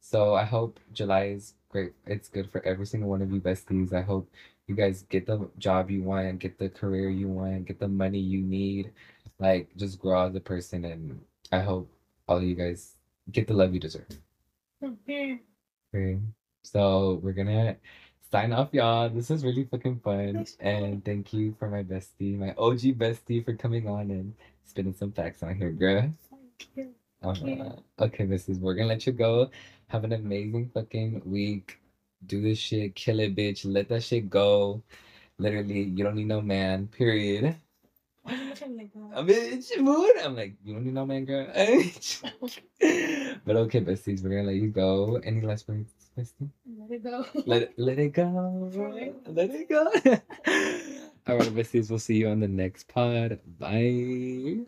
[0.00, 1.92] So I hope July is great.
[2.06, 3.92] It's good for every single one of you besties.
[3.92, 4.30] I hope
[4.66, 8.18] you guys get the job you want, get the career you want, get the money
[8.18, 8.92] you need.
[9.38, 11.20] Like just grow as a person and
[11.52, 11.92] I hope
[12.26, 12.94] all of you guys
[13.30, 14.08] get the love you deserve.
[14.82, 15.40] Okay.
[15.94, 16.18] Okay.
[16.62, 17.76] So we're gonna
[18.32, 19.10] sign off, y'all.
[19.10, 20.46] This was really fucking fun.
[20.60, 24.32] And thank you for my bestie, my OG bestie, for coming on and
[24.64, 26.10] spitting some facts on here, girl.
[26.30, 26.94] Thank you.
[27.22, 29.50] Uh, okay, besties, we're gonna let you go.
[29.88, 31.78] Have an amazing fucking week.
[32.26, 33.64] Do this shit, kill it, bitch.
[33.64, 34.82] Let that shit go.
[35.38, 36.88] Literally, you don't need no man.
[36.88, 37.56] Period.
[38.22, 39.10] Why am I trying to let go?
[39.14, 40.16] A bitch mood.
[40.24, 41.46] I'm like, you don't need no man, girl.
[43.44, 45.20] but okay, besties, we're gonna let you go.
[45.22, 46.50] Any last words, bestie?
[46.66, 47.24] Let it go.
[47.46, 48.70] Let it, let it go.
[49.26, 49.84] Let it go.
[51.28, 53.38] All right, besties, we'll see you on the next pod.
[53.60, 54.66] Bye.